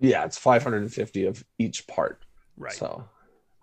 yeah 0.00 0.24
it's 0.24 0.38
550 0.38 1.26
of 1.26 1.44
each 1.58 1.86
part 1.86 2.24
Right. 2.56 2.72
So, 2.72 3.08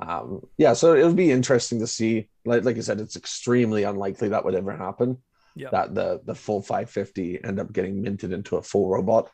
um, 0.02 0.42
yeah, 0.58 0.74
so 0.74 0.94
it 0.96 1.06
would 1.06 1.16
be 1.16 1.32
interesting 1.32 1.80
to 1.80 1.88
see. 1.88 2.28
Like, 2.44 2.66
like 2.66 2.76
I 2.76 2.82
said, 2.82 3.00
it's 3.00 3.16
extremely 3.16 3.84
unlikely 3.84 4.30
that 4.30 4.44
would 4.44 4.54
ever 4.56 4.76
happen. 4.76 5.18
Yeah. 5.56 5.70
That 5.72 5.96
the 5.96 6.22
the 6.26 6.36
full 6.36 6.62
550 6.62 7.42
end 7.44 7.60
up 7.62 7.72
getting 7.72 8.02
minted 8.02 8.34
into 8.34 8.58
a 8.58 8.62
full 8.62 8.90
robot. 8.90 9.30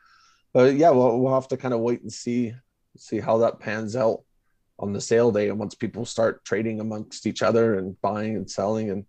But 0.53 0.75
yeah, 0.75 0.91
we'll 0.91 1.19
we'll 1.19 1.33
have 1.33 1.47
to 1.49 1.57
kind 1.57 1.73
of 1.73 1.79
wait 1.79 2.01
and 2.03 2.13
see 2.13 2.53
see 2.97 3.19
how 3.19 3.39
that 3.39 3.59
pans 3.59 3.95
out 3.95 4.21
on 4.79 4.93
the 4.93 5.01
sale 5.01 5.31
day, 5.31 5.49
and 5.49 5.59
once 5.59 5.75
people 5.75 6.05
start 6.05 6.45
trading 6.45 6.79
amongst 6.79 7.25
each 7.25 7.41
other 7.41 7.77
and 7.79 7.99
buying 8.01 8.35
and 8.35 8.49
selling, 8.49 8.91
and 8.91 9.05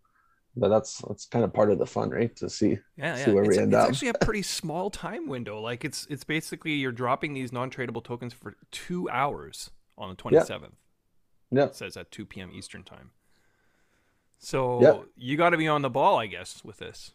but 0.56 0.68
that's 0.68 0.98
that's 1.06 1.26
kind 1.26 1.44
of 1.44 1.52
part 1.52 1.70
of 1.70 1.78
the 1.78 1.86
fun, 1.86 2.10
right? 2.10 2.34
To 2.36 2.48
see. 2.50 2.78
Yeah, 2.96 3.16
see 3.16 3.30
yeah. 3.30 3.34
where 3.34 3.44
we 3.44 3.50
it's, 3.50 3.58
end 3.58 3.72
it's 3.72 3.82
up. 3.82 3.88
actually 3.90 4.08
a 4.08 4.14
pretty 4.14 4.42
small 4.60 4.90
time 4.90 5.28
window. 5.28 5.60
Like 5.60 5.84
it's 5.84 6.06
it's 6.10 6.24
basically 6.24 6.72
you're 6.72 6.92
dropping 6.92 7.34
these 7.34 7.52
non-tradable 7.52 8.02
tokens 8.02 8.32
for 8.32 8.56
two 8.70 9.08
hours 9.10 9.70
on 9.96 10.10
the 10.10 10.16
27th. 10.16 10.72
Yeah. 11.50 11.64
It 11.64 11.76
says 11.76 11.96
at 11.96 12.10
2 12.10 12.26
p.m. 12.26 12.50
Eastern 12.54 12.82
time. 12.82 13.10
So 14.38 14.80
Yep. 14.82 15.04
you 15.16 15.36
got 15.36 15.50
to 15.50 15.56
be 15.56 15.66
on 15.68 15.82
the 15.82 15.90
ball, 15.90 16.18
I 16.18 16.26
guess, 16.26 16.62
with 16.64 16.78
this. 16.78 17.12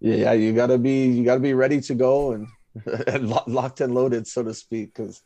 Yeah, 0.00 0.32
you 0.32 0.52
gotta 0.52 0.78
be 0.78 1.06
you 1.06 1.24
gotta 1.24 1.40
be 1.40 1.54
ready 1.54 1.80
to 1.82 1.94
go 1.94 2.32
and, 2.32 2.48
and 3.06 3.30
locked 3.46 3.80
and 3.80 3.94
loaded, 3.94 4.26
so 4.26 4.42
to 4.42 4.52
speak, 4.52 4.94
because 4.94 5.22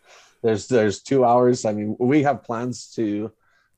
there's 0.47 0.69
there's 0.69 1.03
two 1.03 1.25
hours. 1.25 1.65
I 1.65 1.73
mean, 1.73 1.97
we 1.99 2.23
have 2.23 2.45
plans 2.45 2.93
to 2.95 3.33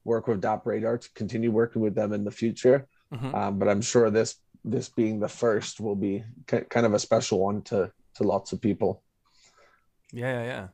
work 0.05 0.27
with 0.29 0.43
DappRadar 0.43 1.01
to 1.01 1.09
continue 1.15 1.51
working 1.51 1.81
with 1.83 1.95
them 1.95 2.13
in 2.13 2.25
the 2.25 2.31
future, 2.43 2.87
Mhm. 3.13 3.35
um, 3.35 3.59
but 3.59 3.69
I'm 3.69 3.81
sure 3.81 4.11
this 4.11 4.37
this 4.65 4.89
being 4.91 5.19
the 5.21 5.29
first 5.29 5.81
will 5.81 5.97
be 5.97 6.25
ki- 6.47 6.67
kind 6.69 6.85
of 6.87 6.93
a 6.95 6.99
special 6.99 7.39
one 7.41 7.63
to 7.71 7.91
to 8.17 8.23
lots 8.25 8.53
of 8.53 8.61
people. 8.61 9.03
Yeah, 10.13 10.33
yeah, 10.43 10.45
yeah. 10.55 10.69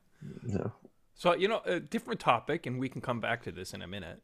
Yeah. 0.57 0.69
So 1.15 1.33
you 1.35 1.47
know, 1.47 1.61
a 1.65 1.79
different 1.79 2.19
topic, 2.19 2.65
and 2.65 2.79
we 2.79 2.89
can 2.89 3.01
come 3.01 3.19
back 3.21 3.43
to 3.43 3.51
this 3.51 3.73
in 3.73 3.81
a 3.81 3.87
minute. 3.87 4.19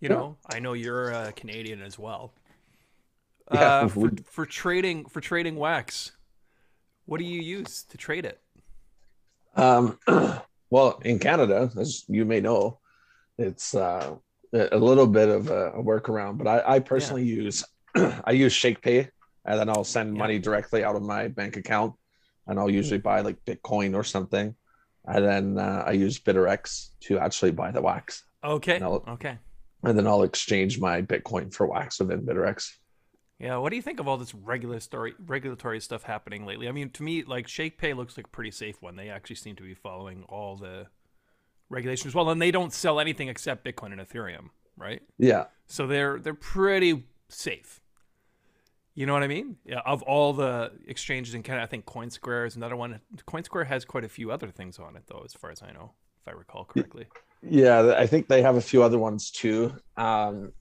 You 0.00 0.08
Sure. 0.08 0.16
know, 0.18 0.36
I 0.54 0.58
know 0.58 0.72
you're 0.74 1.10
a 1.12 1.32
Canadian 1.32 1.82
as 1.82 1.98
well. 1.98 2.32
Yeah, 3.52 3.84
Uh, 3.84 3.88
for, 3.88 4.10
for 4.24 4.46
trading 4.46 5.04
for 5.12 5.20
trading 5.20 5.56
wax, 5.56 6.12
what 7.06 7.18
do 7.18 7.24
you 7.24 7.40
use 7.58 7.84
to 7.90 7.96
trade 7.98 8.24
it? 8.24 8.40
Um, 9.54 9.98
well, 10.72 10.98
in 11.04 11.18
Canada, 11.18 11.70
as 11.78 12.04
you 12.08 12.24
may 12.24 12.40
know, 12.40 12.78
it's 13.36 13.74
uh, 13.74 14.14
a 14.54 14.78
little 14.78 15.06
bit 15.06 15.28
of 15.28 15.50
a, 15.50 15.72
workaround. 15.72 16.38
But 16.38 16.46
I, 16.48 16.76
I 16.76 16.78
personally 16.78 17.24
use 17.24 17.62
I 17.94 18.30
use 18.32 18.54
ShakePay, 18.54 19.10
and 19.44 19.60
then 19.60 19.68
I'll 19.68 19.84
send 19.84 20.16
Yeah. 20.16 20.22
money 20.22 20.38
directly 20.38 20.82
out 20.82 20.96
of 20.96 21.02
my 21.02 21.28
bank 21.28 21.58
account, 21.58 21.92
and 22.46 22.58
I'll 22.58 22.70
usually 22.70 22.98
buy 23.00 23.20
like 23.20 23.36
Bitcoin 23.44 23.94
or 23.94 24.02
something, 24.02 24.54
and 25.04 25.24
then 25.30 25.58
uh, 25.58 25.84
I 25.86 25.92
use 25.92 26.18
Bittrex 26.18 26.88
to 27.06 27.18
actually 27.18 27.50
buy 27.52 27.70
the 27.70 27.82
wax, 27.82 28.24
Okay, 28.42 28.78
No. 28.78 29.04
okay. 29.08 29.36
and 29.84 29.98
then 29.98 30.06
I'll 30.06 30.22
exchange 30.22 30.80
my 30.80 31.02
Bitcoin 31.02 31.52
for 31.52 31.66
wax 31.66 32.00
within 32.00 32.22
Bittrex. 32.24 32.70
Yeah, 33.38 33.56
what 33.56 33.70
do 33.70 33.76
you 33.76 33.82
think 33.82 33.98
of 33.98 34.06
all 34.06 34.16
this 34.16 34.34
regulatory 34.34 35.14
regulatory 35.18 35.80
stuff 35.80 36.04
happening 36.04 36.46
lately? 36.46 36.68
I 36.68 36.72
mean, 36.72 36.90
to 36.90 37.02
me, 37.02 37.24
like 37.24 37.46
ShakePay 37.48 37.96
looks 37.96 38.16
like 38.16 38.26
a 38.26 38.30
pretty 38.30 38.52
safe 38.52 38.80
one. 38.80 38.96
They 38.96 39.08
actually 39.08 39.36
seem 39.36 39.56
to 39.56 39.62
be 39.64 39.74
following 39.74 40.24
all 40.28 40.56
the 40.56 40.86
regulations 41.68 42.14
well, 42.14 42.30
and 42.30 42.40
they 42.40 42.50
don't 42.50 42.72
sell 42.72 43.00
anything 43.00 43.28
except 43.28 43.64
Bitcoin 43.64 43.92
and 43.92 44.00
Ethereum, 44.00 44.50
right? 44.76 45.02
Yeah, 45.18 45.46
So 45.66 45.86
they're 45.86 46.18
they're 46.18 46.34
pretty 46.34 47.04
safe. 47.28 47.80
You 48.94 49.06
know 49.06 49.14
what 49.14 49.22
I 49.22 49.26
mean? 49.26 49.56
Yeah. 49.64 49.80
Of 49.86 50.02
all 50.02 50.34
the 50.34 50.72
exchanges 50.86 51.34
in 51.34 51.42
Canada, 51.42 51.64
I 51.64 51.66
think 51.66 51.86
CoinSquare 51.86 52.46
is 52.46 52.56
another 52.56 52.76
one. 52.76 53.00
CoinSquare 53.26 53.66
has 53.66 53.86
quite 53.86 54.04
a 54.04 54.08
few 54.08 54.30
other 54.30 54.48
things 54.50 54.78
on 54.78 54.96
it, 54.96 55.04
though, 55.06 55.22
as 55.24 55.32
far 55.32 55.50
as 55.50 55.62
I 55.62 55.72
know, 55.72 55.92
if 56.20 56.28
I 56.28 56.32
recall 56.32 56.64
correctly. 56.66 57.06
Yeah, 57.42 57.94
I 57.98 58.06
think 58.06 58.28
they 58.28 58.42
have 58.42 58.56
a 58.56 58.60
few 58.60 58.82
other 58.82 58.98
ones 58.98 59.30
too. 59.30 59.72
Um, 59.96 60.52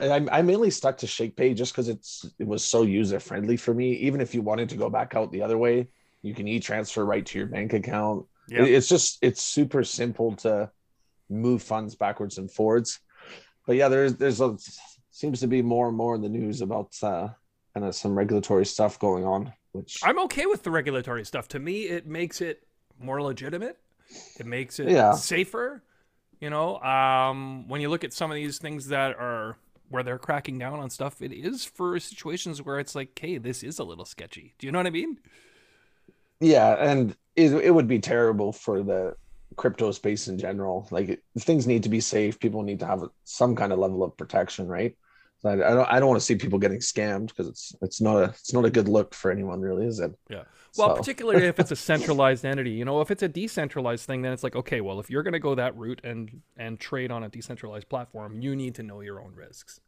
I, 0.00 0.24
I 0.30 0.42
mainly 0.42 0.70
stuck 0.70 0.96
to 0.98 1.06
ShakePay 1.06 1.56
just 1.56 1.72
because 1.72 1.88
it's 1.88 2.24
it 2.38 2.46
was 2.46 2.64
so 2.64 2.82
user 2.82 3.18
friendly 3.20 3.56
for 3.56 3.74
me. 3.74 3.92
Even 3.94 4.20
if 4.20 4.34
you 4.34 4.42
wanted 4.42 4.68
to 4.70 4.76
go 4.76 4.88
back 4.88 5.14
out 5.14 5.32
the 5.32 5.42
other 5.42 5.58
way, 5.58 5.88
you 6.22 6.34
can 6.34 6.46
e-transfer 6.48 7.04
right 7.04 7.24
to 7.26 7.38
your 7.38 7.48
bank 7.48 7.72
account. 7.72 8.26
It- 8.50 8.68
It's 8.70 8.88
just 8.88 9.18
it's 9.20 9.42
super 9.42 9.82
simple 9.84 10.36
to 10.36 10.70
move 11.28 11.62
funds 11.62 11.94
backwards 11.96 12.38
and 12.38 12.50
forwards. 12.50 13.00
But 13.66 13.76
yeah, 13.76 13.88
there's 13.88 14.14
there's 14.14 14.40
a 14.40 14.56
seems 15.10 15.40
to 15.40 15.48
be 15.48 15.60
more 15.60 15.88
and 15.88 15.96
more 15.96 16.14
in 16.14 16.22
the 16.22 16.28
news 16.28 16.60
about 16.62 16.94
uh, 17.02 17.28
kind 17.74 17.84
of 17.84 17.94
some 17.94 18.16
regulatory 18.16 18.64
stuff 18.64 18.98
going 19.00 19.24
on, 19.24 19.52
which 19.72 19.98
I'm 20.04 20.18
okay 20.20 20.46
with 20.46 20.62
the 20.62 20.70
regulatory 20.70 21.24
stuff. 21.26 21.48
To 21.48 21.58
me, 21.58 21.82
it 21.88 22.06
makes 22.06 22.40
it 22.40 22.62
more 23.00 23.20
legitimate. 23.20 23.76
It 24.38 24.46
makes 24.46 24.78
it 24.78 24.88
Yeah. 24.88 25.12
safer. 25.12 25.82
You 26.40 26.50
know, 26.50 26.78
um, 26.80 27.68
when 27.68 27.80
you 27.80 27.88
look 27.88 28.04
at 28.04 28.12
some 28.12 28.30
of 28.30 28.36
these 28.36 28.58
things 28.58 28.88
that 28.88 29.16
are 29.16 29.56
where 29.90 30.02
they're 30.02 30.18
cracking 30.18 30.58
down 30.58 30.78
on 30.80 30.90
stuff, 30.90 31.22
it 31.22 31.32
is 31.32 31.64
for 31.64 31.98
situations 31.98 32.62
where 32.62 32.78
it's 32.78 32.94
like, 32.94 33.18
hey, 33.18 33.38
this 33.38 33.62
is 33.62 33.78
a 33.78 33.84
little 33.84 34.04
sketchy. 34.04 34.54
Do 34.58 34.66
you 34.66 34.72
know 34.72 34.78
what 34.78 34.86
I 34.86 34.90
mean? 34.90 35.18
yeah 36.40 36.74
and 36.78 37.16
it, 37.36 37.72
would 37.72 37.88
be 37.88 37.98
terrible 37.98 38.52
for 38.52 38.82
the 38.82 39.14
crypto 39.56 39.90
space 39.90 40.28
in 40.28 40.38
general 40.38 40.86
like 40.90 41.20
things 41.38 41.66
need 41.66 41.82
to 41.82 41.88
be 41.88 42.00
safe 42.00 42.38
people 42.38 42.62
need 42.62 42.80
to 42.80 42.86
have 42.86 43.02
some 43.24 43.56
kind 43.56 43.72
of 43.72 43.78
level 43.78 44.02
of 44.02 44.16
protection 44.16 44.66
right 44.66 44.96
I, 45.44 45.52
I 45.52 45.56
don't 45.56 45.88
i 45.88 46.00
don't 46.00 46.08
want 46.08 46.20
to 46.20 46.24
see 46.26 46.34
people 46.34 46.58
getting 46.58 46.78
scammed 46.78 47.28
because 47.28 47.46
it's 47.48 47.74
it's 47.82 48.00
not 48.00 48.16
a 48.16 48.24
it's 48.24 48.52
not 48.52 48.64
a 48.64 48.70
good 48.70 48.88
look 48.88 49.14
for 49.14 49.30
anyone 49.30 49.60
really 49.60 49.86
is 49.86 50.00
it 50.00 50.12
Yeah. 50.28 50.42
Well, 50.76 50.90
So- 50.90 50.96
particularly 50.96 51.46
if 51.46 51.58
it's 51.58 51.70
a 51.70 51.76
centralized 51.90 52.44
entity, 52.44 52.70
you 52.72 52.84
know, 52.84 53.00
if 53.00 53.10
it's 53.10 53.22
a 53.22 53.28
decentralized 53.28 54.04
thing, 54.04 54.20
then 54.22 54.32
it's 54.32 54.42
like, 54.44 54.54
okay, 54.54 54.80
well, 54.82 55.00
if 55.00 55.08
you're 55.10 55.22
going 55.22 55.32
to 55.32 55.38
go 55.38 55.54
that 55.54 55.74
route 55.76 56.00
and 56.04 56.42
and 56.56 56.78
trade 56.78 57.10
on 57.10 57.24
a 57.24 57.28
decentralized 57.28 57.88
platform, 57.88 58.40
you 58.42 58.54
need 58.54 58.74
to 58.74 58.82
know 58.82 59.00
your 59.00 59.20
own 59.20 59.34
risks, 59.34 59.80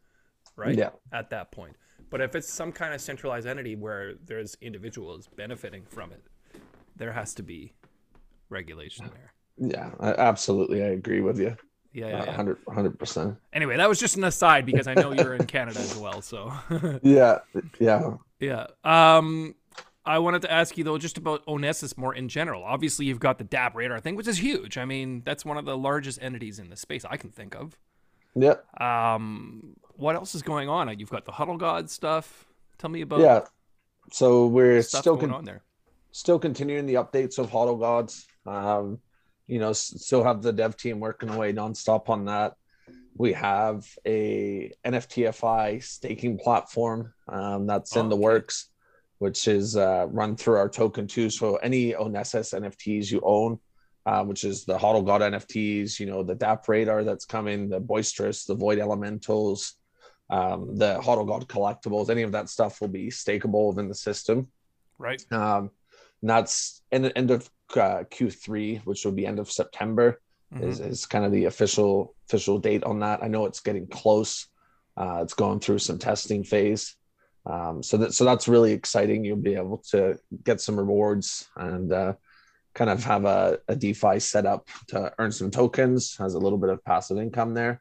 right? 0.57 0.75
Yeah. 0.77 0.91
At 1.13 1.31
that 1.31 1.53
point, 1.53 1.77
but 2.11 2.21
if 2.23 2.35
it's 2.35 2.49
some 2.51 2.73
kind 2.73 2.95
of 2.95 3.01
centralized 3.01 3.47
entity 3.47 3.77
where 3.77 4.15
there's 4.25 4.57
individuals 4.63 5.29
benefiting 5.37 5.85
from 5.85 6.13
it, 6.13 6.23
there 6.97 7.13
has 7.13 7.35
to 7.35 7.43
be 7.43 7.75
regulation 8.49 9.09
there. 9.13 9.33
yeah 9.75 9.91
I, 10.01 10.15
absolutely 10.15 10.83
i 10.83 10.89
agree 10.89 11.21
with 11.21 11.39
you 11.39 11.57
Yeah, 11.93 12.09
yeah, 12.09 12.21
uh, 12.21 12.25
yeah. 12.25 12.37
100 12.37 12.65
100% 12.67 13.37
Anyway, 13.53 13.77
that 13.77 13.89
was 13.89 13.99
just 13.99 14.17
an 14.17 14.25
aside 14.25 14.65
because 14.65 14.87
I 14.87 14.95
know 14.95 15.13
you're 15.13 15.35
in 15.35 15.47
Canada 15.47 15.81
as 15.81 15.97
well. 15.97 16.23
So, 16.23 16.53
yeah 17.03 17.39
yeah 17.79 18.15
yeah. 18.39 18.67
Um, 18.85 19.55
I 20.05 20.19
wanted 20.19 20.43
to 20.43 20.53
ask 20.53 20.79
you 20.79 20.85
though, 20.85 20.99
just 20.99 21.19
about 21.19 21.45
Onessus 21.47 21.97
more 21.99 22.15
in 22.15 22.29
general. 22.29 22.63
Obviously, 22.65 23.07
you've 23.07 23.21
got 23.21 23.39
the 23.39 23.45
DappRadar 23.45 24.01
thing, 24.01 24.17
which 24.17 24.29
is 24.29 24.39
huge. 24.39 24.79
I 24.79 24.85
mean, 24.85 25.23
that's 25.25 25.45
one 25.45 25.57
of 25.57 25.65
the 25.65 25.77
largest 25.77 26.21
entities 26.23 26.59
in 26.59 26.71
the 26.71 26.77
space 26.77 27.05
I 27.05 27.17
can 27.17 27.31
think 27.31 27.55
of. 27.55 27.79
yeah 28.35 28.55
Um, 28.79 29.77
what 29.97 30.15
else 30.15 30.35
is 30.35 30.43
going 30.43 30.69
on? 30.69 30.97
You've 30.99 31.11
got 31.11 31.27
the 31.27 31.33
Hodl 31.33 31.59
God 31.59 31.91
stuff. 31.91 32.47
Tell 32.79 32.89
me 32.91 33.03
about 33.03 33.21
yeah 33.21 33.41
so 34.13 34.47
we're 34.47 34.83
still 34.83 35.17
going 35.17 35.31
con- 35.31 35.39
on 35.39 35.45
there. 35.45 35.63
still 36.13 36.39
continuing 36.39 36.87
the 36.87 36.95
updates 36.95 37.39
of 37.39 37.51
Hodl 37.51 37.79
Gods. 37.79 38.27
Um, 38.47 38.99
you 39.51 39.59
know, 39.59 39.73
still 39.73 40.23
have 40.23 40.43
the 40.43 40.53
dev 40.53 40.77
team 40.77 41.01
working 41.01 41.29
away 41.29 41.53
nonstop 41.53 42.09
on 42.09 42.27
that. 42.27 42.55
We 43.17 43.33
have 43.33 43.85
a 44.07 44.73
NFTFI 44.85 45.83
staking 45.83 46.39
platform 46.39 47.13
um, 47.29 47.67
that's 47.67 47.97
in 47.97 48.09
the 48.09 48.15
Okay. 48.15 48.23
works, 48.23 48.69
which 49.19 49.49
is 49.49 49.77
uh, 49.77 50.07
run 50.09 50.37
through 50.37 50.57
our 50.57 50.69
token 50.69 51.09
too. 51.09 51.31
So 51.31 51.57
any 51.57 51.93
Onessus 51.93 52.55
NFTs 52.55 53.11
you 53.11 53.21
own, 53.25 53.59
uh, 54.07 54.25
which 54.25 54.45
is 54.45 54.65
the 54.65 54.79
Hodl 54.79 55.05
God 55.05 55.21
NFTs, 55.21 55.99
you 55.99 56.07
know, 56.07 56.23
the 56.23 56.37
DappRadar 56.37 57.05
that's 57.05 57.27
coming, 57.27 57.69
the 57.69 57.81
Boisterous, 57.81 58.45
the 58.45 58.55
Void 58.55 58.79
Elementals, 58.79 59.75
um, 60.31 60.79
the 60.79 61.01
Hodl 61.01 61.27
God 61.27 61.49
collectibles, 61.49 62.09
any 62.09 62.23
of 62.23 62.33
that 62.33 62.49
stuff 62.49 62.81
will 62.81 62.89
be 62.89 63.09
stakeable 63.09 63.69
within 63.69 63.89
the 63.89 63.97
system. 63.97 64.47
Right. 64.97 65.21
Um, 65.33 65.71
and 66.23 66.31
that's 66.31 66.83
in 66.93 67.03
the 67.03 67.19
end 67.19 67.33
of 67.33 67.51
uh, 67.77 68.05
Q3, 68.05 68.83
which 68.85 69.05
will 69.05 69.13
be 69.13 69.27
end 69.27 69.39
of 69.39 69.51
September, 69.51 70.21
Mhm. 70.53 70.69
is, 70.69 70.81
is 70.81 71.07
kind 71.07 71.25
of 71.25 71.31
the 71.31 71.45
official 71.45 72.15
official 72.29 72.59
date 72.59 72.83
on 72.85 73.01
that. 73.01 73.23
I 73.23 73.29
know 73.29 73.47
it's 73.47 73.61
getting 73.61 73.87
close. 73.87 74.49
Uh, 74.97 75.21
it's 75.23 75.35
going 75.35 75.61
through 75.61 75.79
some 75.79 75.99
testing 75.99 76.43
phase. 76.45 76.97
Um, 77.47 77.83
so 77.83 77.97
that 77.99 78.15
so 78.15 78.25
that's 78.25 78.49
really 78.49 78.73
exciting. 78.73 79.25
You'll 79.25 79.37
be 79.37 79.55
able 79.55 79.79
to 79.91 80.19
get 80.45 80.61
some 80.61 80.77
rewards 80.77 81.49
and 81.57 81.93
uh, 81.93 82.15
kind 82.75 82.91
of 82.91 83.03
have 83.05 83.25
a, 83.25 83.59
a 83.69 83.77
DeFi 83.77 84.19
set 84.21 84.45
up 84.45 84.69
to 84.89 85.13
earn 85.19 85.33
some 85.33 85.51
tokens, 85.51 86.17
has 86.17 86.35
a 86.35 86.39
little 86.39 86.59
bit 86.59 86.71
of 86.71 86.85
passive 86.85 87.19
income 87.19 87.55
there. 87.55 87.81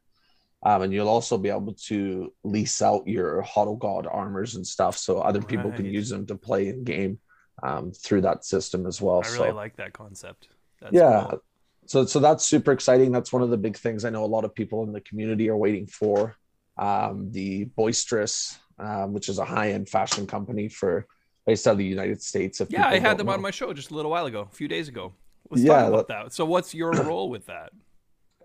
Um, 0.62 0.82
and 0.84 0.94
you'll 0.94 1.10
also 1.10 1.38
be 1.38 1.50
able 1.50 1.74
to 1.88 2.34
lease 2.44 2.82
out 2.82 3.08
your 3.08 3.42
Hodl 3.44 3.80
God 3.80 4.08
armors 4.08 4.56
and 4.56 4.66
stuff, 4.68 4.98
so 4.98 5.20
other 5.20 5.42
people 5.42 5.72
can 5.72 5.86
use 5.86 6.10
them 6.10 6.26
to 6.28 6.36
play 6.36 6.68
in 6.68 6.84
game 6.84 7.20
um, 7.64 7.92
through 7.92 8.22
that 8.22 8.46
system 8.46 8.86
as 8.86 9.02
well. 9.02 9.22
I 9.24 9.28
really 9.28 9.50
so 9.50 9.56
like 9.56 9.76
that 9.78 9.94
concept. 9.94 10.50
That's 10.82 10.94
yeah, 10.94 11.28
cool. 11.30 11.44
so 11.86 12.06
so 12.06 12.20
that's 12.20 12.46
super 12.46 12.72
exciting. 12.72 13.12
That's 13.12 13.34
one 13.34 13.42
of 13.42 13.50
the 13.50 13.58
big 13.58 13.78
things 13.78 14.06
I 14.06 14.10
know 14.10 14.24
a 14.24 14.28
lot 14.28 14.46
of 14.46 14.54
people 14.56 14.84
in 14.84 14.92
the 14.92 15.02
community 15.02 15.50
are 15.50 15.58
waiting 15.58 15.88
for. 15.88 16.36
Um, 16.78 17.32
the 17.32 17.66
Boisterous, 17.66 18.58
um, 18.78 19.12
which 19.14 19.28
is 19.28 19.38
a 19.38 19.46
high 19.46 19.72
end 19.72 19.90
fashion 19.90 20.26
company 20.26 20.70
for 20.70 21.06
based 21.46 21.68
out 21.68 21.72
of 21.72 21.78
the 21.78 21.86
United 21.86 22.22
States. 22.22 22.62
If 22.62 22.72
Yeah, 22.72 22.88
I 22.88 23.00
had 23.00 23.18
them 23.18 23.28
on 23.30 23.42
my 23.42 23.52
show 23.52 23.74
just 23.74 23.92
a 23.92 23.96
little 23.96 24.12
while 24.12 24.26
ago, 24.26 24.48
a 24.50 24.56
few 24.56 24.68
days 24.68 24.88
ago. 24.88 25.14
Let's 25.50 25.64
Yeah, 25.64 25.74
talk 25.74 25.88
about 25.90 26.08
that. 26.08 26.34
So, 26.34 26.46
what's 26.46 26.74
your 26.74 26.92
role 27.04 27.30
with 27.30 27.48
that? 27.48 27.72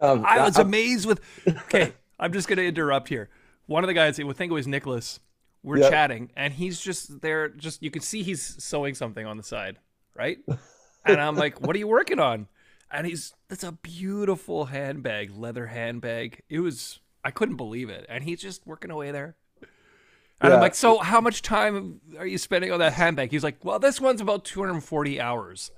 Um, 0.00 0.24
I 0.26 0.42
was 0.44 0.58
amazed 0.58 1.06
with. 1.06 1.20
Okay, 1.46 1.92
I'm 2.18 2.32
just 2.32 2.48
gonna 2.48 2.62
interrupt 2.62 3.08
here. 3.08 3.28
One 3.66 3.84
of 3.84 3.88
the 3.88 3.94
guys, 3.94 4.18
I 4.18 4.32
think 4.32 4.50
it 4.50 4.54
was 4.54 4.66
Nicholas. 4.66 5.20
We're 5.64 5.78
Yeah. 5.78 5.90
chatting, 5.90 6.32
and 6.36 6.54
he's 6.54 6.80
just 6.80 7.22
there. 7.22 7.48
Just 7.50 7.82
you 7.82 7.90
can 7.90 8.02
see 8.02 8.22
he's 8.24 8.42
sewing 8.64 8.94
something 8.94 9.26
on 9.26 9.38
the 9.38 9.44
side, 9.44 9.78
right? 10.14 10.38
And 11.06 11.20
I'm 11.20 11.36
like, 11.36 11.60
"What 11.60 11.76
are 11.76 11.80
you 11.80 11.88
working 11.88 12.20
on?" 12.20 12.48
And 12.90 13.06
he's, 13.06 13.34
"That's 13.48 13.64
a 13.64 13.72
beautiful 13.72 14.66
handbag, 14.66 15.32
leather 15.36 15.66
handbag." 15.68 16.42
It 16.50 16.60
was, 16.60 17.00
I 17.24 17.32
couldn't 17.32 17.56
believe 17.56 17.90
it, 17.90 18.06
and 18.08 18.24
he's 18.24 18.40
just 18.42 18.66
working 18.66 18.90
away 18.92 19.12
there. 19.12 19.36
And 20.40 20.52
I'm 20.52 20.60
like, 20.60 20.74
"So 20.74 20.98
how 20.98 21.20
much 21.20 21.42
time 21.42 22.00
are 22.18 22.26
you 22.26 22.38
spending 22.38 22.70
on 22.72 22.78
that 22.80 22.92
handbag?" 22.92 23.30
He's 23.30 23.44
like, 23.44 23.64
"Well, 23.64 23.78
this 23.78 24.00
one's 24.00 24.20
about 24.20 24.44
240 24.44 25.20
hours." 25.20 25.70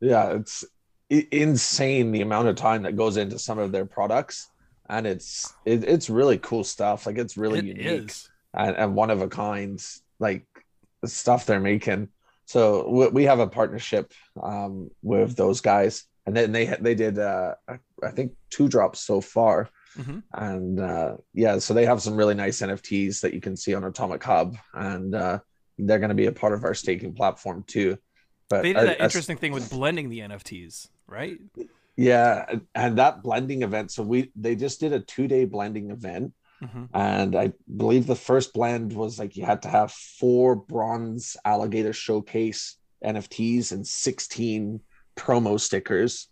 yeah, 0.00 0.30
it's 0.32 0.64
insane 1.10 2.12
the 2.12 2.20
amount 2.20 2.48
of 2.48 2.56
time 2.56 2.82
that 2.82 2.96
goes 2.96 3.16
into 3.16 3.38
some 3.38 3.58
of 3.58 3.72
their 3.72 3.86
products. 3.86 4.50
and 4.90 5.06
it's 5.06 5.58
it, 5.66 5.84
it's 5.84 6.08
really 6.10 6.38
cool 6.38 6.64
stuff. 6.64 7.06
Like 7.06 7.18
it's 7.18 7.36
really 7.36 7.60
It 7.60 7.64
unique 7.64 8.14
is. 8.14 8.30
And, 8.58 8.76
and 8.76 8.94
one 8.94 9.10
of 9.10 9.22
a 9.22 9.28
kind. 9.28 9.82
Like 10.20 10.46
the 11.00 11.06
stuff 11.08 11.46
they're 11.46 11.60
making. 11.60 12.08
So 12.46 12.88
we, 12.90 13.06
we 13.08 13.24
have 13.24 13.38
a 13.38 13.46
partnership 13.46 14.12
um, 14.42 14.90
with 15.00 15.36
those 15.36 15.60
guys, 15.60 16.04
and 16.26 16.36
then 16.36 16.50
they 16.50 16.66
they 16.80 16.96
did 16.96 17.18
uh, 17.20 17.54
I 18.02 18.10
think 18.10 18.32
two 18.50 18.66
drops 18.68 18.98
so 19.00 19.20
far, 19.20 19.70
Mhm. 19.96 20.22
and 20.34 20.80
uh, 20.80 21.16
yeah, 21.34 21.58
so 21.60 21.72
they 21.72 21.86
have 21.86 22.02
some 22.02 22.16
really 22.16 22.34
nice 22.34 22.60
NFTs 22.60 23.20
that 23.20 23.32
you 23.32 23.40
can 23.40 23.56
see 23.56 23.74
on 23.74 23.84
Atomic 23.84 24.24
Hub, 24.24 24.56
and 24.74 25.14
uh, 25.14 25.38
they're 25.78 26.00
going 26.00 26.08
to 26.08 26.14
be 26.16 26.26
a 26.26 26.32
part 26.32 26.52
of 26.52 26.64
our 26.64 26.74
staking 26.74 27.14
platform 27.14 27.62
too. 27.68 27.96
But 28.50 28.62
They 28.62 28.72
did 28.72 28.88
that 28.88 29.00
I- 29.00 29.04
interesting 29.04 29.36
thing 29.36 29.52
with 29.52 29.70
blending 29.70 30.08
the 30.08 30.18
NFTs, 30.20 30.88
right? 31.06 31.38
yeah, 31.96 32.56
and 32.74 32.98
that 32.98 33.22
blending 33.22 33.62
event. 33.62 33.92
So 33.92 34.02
we 34.02 34.32
they 34.34 34.56
just 34.56 34.80
did 34.80 34.92
a 34.92 34.98
two 35.00 35.28
day 35.28 35.44
blending 35.44 35.90
event, 35.92 36.32
hmm 36.60 36.84
and 36.92 37.36
I 37.36 37.52
believe 37.76 38.06
the 38.06 38.16
first 38.16 38.52
blend 38.52 38.92
was 38.92 39.18
like 39.18 39.36
you 39.36 39.44
had 39.44 39.62
to 39.62 39.68
have 39.68 39.92
four 39.92 40.56
bronze 40.56 41.36
alligator 41.44 41.92
showcase 41.92 42.76
NFTs 43.04 43.72
and 43.72 43.86
16 43.86 44.80
promo 45.16 45.60
stickers. 45.60 46.28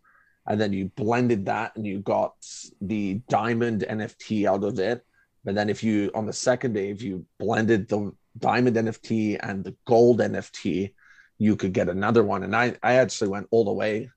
And 0.48 0.60
then 0.60 0.72
you 0.72 0.86
blended 0.96 1.46
that 1.46 1.76
and 1.76 1.86
you 1.86 2.00
got 2.00 2.34
the 2.80 3.20
diamond 3.28 3.84
NFT 3.88 4.46
out 4.48 4.64
of 4.64 4.78
it. 4.78 5.04
But 5.44 5.54
then 5.54 5.68
if 5.68 5.82
you 5.84 6.10
on 6.14 6.26
the 6.26 6.32
second 6.32 6.72
day, 6.72 6.90
if 6.90 7.02
you 7.02 7.24
blended 7.38 7.88
the 7.88 8.12
diamond 8.38 8.76
NFT 8.76 9.38
and 9.40 9.64
the 9.64 9.76
gold 9.86 10.20
NFT, 10.20 10.92
you 11.38 11.56
could 11.56 11.72
get 11.72 11.88
another 11.88 12.24
one. 12.24 12.42
And 12.42 12.54
I, 12.54 12.76
I 12.82 12.94
actually 12.94 13.28
went 13.28 13.48
all 13.50 13.64
the 13.64 13.72
way 13.72 14.10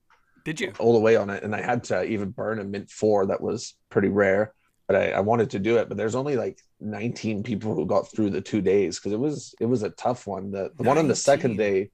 Did 0.44 0.60
you? 0.60 0.72
all 0.78 0.92
the 0.92 1.00
way 1.00 1.16
on 1.16 1.30
it, 1.30 1.42
and 1.42 1.54
I 1.54 1.62
had 1.62 1.84
to 1.84 2.04
even 2.04 2.30
burn 2.30 2.58
a 2.58 2.64
mint 2.64 2.90
four 2.90 3.26
that 3.26 3.40
was 3.40 3.74
pretty 3.90 4.08
rare. 4.08 4.54
But 4.90 5.00
I, 5.00 5.10
I 5.12 5.20
wanted 5.20 5.50
to 5.50 5.60
do 5.60 5.76
it, 5.76 5.88
but 5.88 5.96
there's 5.96 6.16
only 6.16 6.34
like 6.34 6.58
19 6.80 7.44
people 7.44 7.76
who 7.76 7.86
got 7.86 8.10
through 8.10 8.30
the 8.30 8.40
two 8.40 8.60
days 8.60 8.98
because 8.98 9.12
it 9.12 9.20
was 9.20 9.54
it 9.60 9.66
was 9.66 9.84
a 9.84 9.90
tough 9.90 10.26
one. 10.26 10.50
The 10.50 10.72
the 10.76 10.82
one 10.82 10.98
on 10.98 11.06
the 11.06 11.14
second 11.14 11.58
day, 11.58 11.92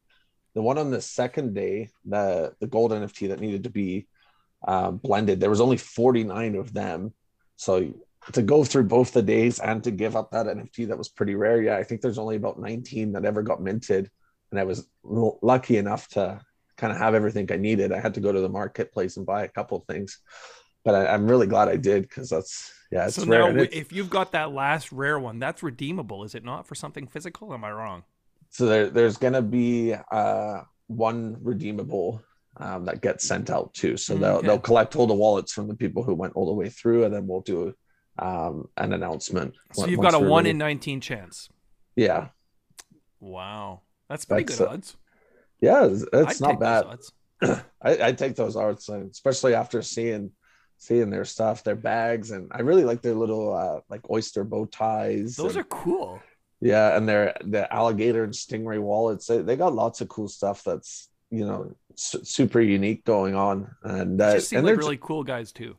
the 0.55 0.63
one 0.63 0.79
on 0.79 0.91
the 0.91 1.03
second 1.03 1.53
day, 1.53 1.91
the 2.07 2.55
the 2.59 2.67
gold 2.67 2.93
NFT 2.93 3.29
that 3.29 3.41
needed 3.41 3.65
to 3.65 3.69
be 3.69 4.07
uh, 4.67 4.93
blended, 4.93 5.41
there 5.41 5.51
was 5.51 5.61
only 5.61 5.77
49 5.77 6.55
of 6.55 6.73
them. 6.73 7.13
So 7.57 7.93
to 8.33 8.41
go 8.41 8.65
through 8.65 8.85
both 8.85 9.13
the 9.13 9.21
days 9.21 9.59
and 9.59 9.85
to 9.85 9.91
give 9.91 10.17
up 10.17 10.31
that 10.31 10.47
NFT 10.47 10.89
that 10.89 10.97
was 10.97 11.11
pretty 11.11 11.35
rare, 11.35 11.61
yeah, 11.61 11.77
I 11.77 11.83
think 11.83 12.01
there's 12.01 12.17
only 12.17 12.37
about 12.37 12.59
19 12.59 13.13
that 13.13 13.27
ever 13.27 13.43
got 13.43 13.61
minted, 13.61 14.11
and 14.51 14.59
I 14.59 14.65
was 14.65 14.89
lucky 15.05 15.77
enough 15.77 16.09
to 16.17 16.41
kind 16.79 16.95
of 16.95 16.99
have 16.99 17.15
everything 17.15 17.53
I 17.53 17.57
needed. 17.57 17.93
I 17.93 18.01
had 18.01 18.15
to 18.15 18.21
go 18.21 18.33
to 18.33 18.41
the 18.41 18.49
marketplace 18.49 19.19
and 19.19 19.27
buy 19.27 19.45
a 19.45 19.49
couple 19.49 19.85
things, 19.87 20.19
but 20.87 20.95
I, 20.95 21.09
I'm 21.09 21.29
really 21.29 21.49
glad 21.49 21.69
I 21.69 21.77
did 21.77 22.03
because 22.03 22.31
that's 22.31 22.73
yeah, 22.93 23.07
it's 23.07 23.17
so 23.17 23.27
rare. 23.27 23.53
now, 23.53 23.67
if 23.73 23.93
you've 23.93 24.09
got 24.09 24.31
that 24.33 24.53
last 24.53 24.93
rare 24.93 25.19
one, 25.19 25.41
that's 25.41 25.61
redeemable, 25.63 26.23
is 26.23 26.37
it 26.37 26.45
not, 26.45 26.69
for 26.69 26.77
something 26.77 27.09
physical? 27.09 27.53
Am 27.53 27.65
I 27.65 27.73
wrong? 27.73 28.05
so 28.51 28.65
there, 28.67 28.89
there's 28.89 29.19
gonna 29.19 29.43
be 29.43 29.95
uh, 30.13 30.61
one 30.87 31.37
redeemable 31.43 32.23
um, 32.59 32.85
that 32.85 33.03
gets 33.03 33.27
sent 33.27 33.51
out 33.51 33.75
too. 33.75 33.97
So 33.97 34.15
Mm, 34.15 34.21
they'll 34.21 34.31
okay. 34.37 34.47
they'll 34.47 34.59
collect 34.61 34.95
all 34.95 35.09
the 35.09 35.15
wallets 35.15 35.53
from 35.53 35.67
the 35.67 35.75
people 35.75 36.05
who 36.05 36.15
went 36.15 36.35
all 36.37 36.47
the 36.47 36.55
way 36.55 36.69
through, 36.69 37.05
and 37.05 37.13
then 37.13 37.27
we'll 37.27 37.41
do 37.41 37.75
um, 38.21 38.69
an 38.77 38.93
announcement. 38.93 39.55
So 39.75 39.87
you've 39.89 40.01
got 40.01 40.15
a 40.15 40.21
one 40.21 40.45
ready. 40.45 40.51
in 40.51 40.59
nineteen 40.59 41.01
chance. 41.01 41.49
yeah, 41.97 42.29
Wow, 43.19 43.83
that's 44.09 44.25
pretty 44.25 44.45
That's, 44.45 44.59
good 44.59 44.69
odds. 44.69 44.97
yeah, 45.61 45.87
it's, 45.87 46.05
it's 46.13 46.41
not 46.41 46.61
bad. 46.61 46.85
I, 47.83 48.07
I 48.09 48.13
take 48.13 48.37
those 48.37 48.55
arts, 48.55 48.89
and 48.95 49.11
especially 49.11 49.55
after 49.55 49.83
seeing 49.83 50.31
seeing 50.79 51.11
their 51.11 51.25
stuff, 51.25 51.65
their 51.65 51.77
bags, 51.77 52.31
and 52.31 52.49
I 52.53 52.61
really 52.61 52.85
like 52.85 53.03
their 53.03 53.15
little 53.15 53.55
uh, 53.55 53.81
like 53.89 54.09
oyster 54.11 54.45
bow 54.45 54.67
ties. 54.67 55.37
Those 55.37 55.57
and- 55.57 55.65
are 55.65 55.69
cool. 55.69 56.21
Yeah, 56.61 56.97
and 56.97 57.07
their 57.07 57.37
the 57.45 57.73
alligator 57.73 58.25
and 58.25 58.33
stingray 58.33 58.81
wallets. 58.81 59.27
They, 59.27 59.43
they 59.43 59.57
got 59.57 59.75
lots 59.75 60.01
of 60.01 60.09
cool 60.09 60.27
stuff 60.29 60.65
that's 60.65 61.11
you 61.31 61.45
know 61.45 61.77
su- 61.97 62.25
super 62.25 62.61
unique 62.61 63.05
going 63.05 63.35
on, 63.35 63.71
and 63.83 64.21
uh, 64.21 64.41
and 64.53 64.53
like 64.53 64.65
they're 64.65 64.77
really 64.77 64.97
cool 64.97 65.23
guys 65.23 65.53
too. 65.53 65.77